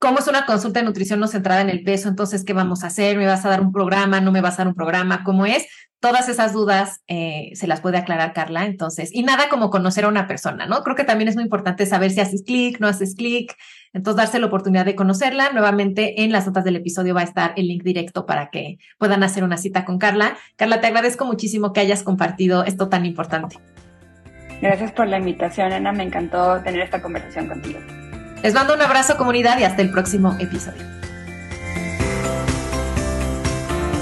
[0.00, 2.08] ¿Cómo es una consulta de nutrición no centrada en el peso?
[2.08, 3.18] Entonces, ¿qué vamos a hacer?
[3.18, 4.22] ¿Me vas a dar un programa?
[4.22, 5.24] ¿No me vas a dar un programa?
[5.24, 5.66] ¿Cómo es?
[6.00, 8.64] Todas esas dudas eh, se las puede aclarar Carla.
[8.64, 10.82] Entonces, y nada como conocer a una persona, ¿no?
[10.84, 13.54] Creo que también es muy importante saber si haces clic, no haces clic.
[13.92, 15.52] Entonces, darse la oportunidad de conocerla.
[15.52, 19.22] Nuevamente, en las notas del episodio va a estar el link directo para que puedan
[19.22, 20.38] hacer una cita con Carla.
[20.56, 23.58] Carla, te agradezco muchísimo que hayas compartido esto tan importante.
[24.62, 25.92] Gracias por la invitación, Ana.
[25.92, 27.80] Me encantó tener esta conversación contigo.
[28.42, 30.82] Les mando un abrazo comunidad y hasta el próximo episodio.